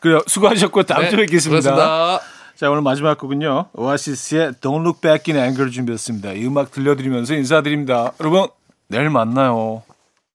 그래요. 0.00 0.20
수고하셨고, 0.26 0.84
다음 0.84 1.10
주에 1.10 1.18
뵙겠습니다. 1.26 1.60
그렇습니다. 1.60 2.20
자, 2.56 2.70
오늘 2.70 2.82
마지막 2.82 3.18
곡은요. 3.18 3.70
오아시스의 3.72 4.52
Don't 4.60 4.82
Look 4.82 5.00
Back 5.00 5.34
in 5.34 5.44
Anger 5.44 5.70
준비했습니다. 5.72 6.32
이 6.32 6.46
음악 6.46 6.70
들려드리면서 6.70 7.34
인사드립니다. 7.34 8.12
여러분, 8.20 8.46
내일 8.86 9.10
만나요. 9.10 9.82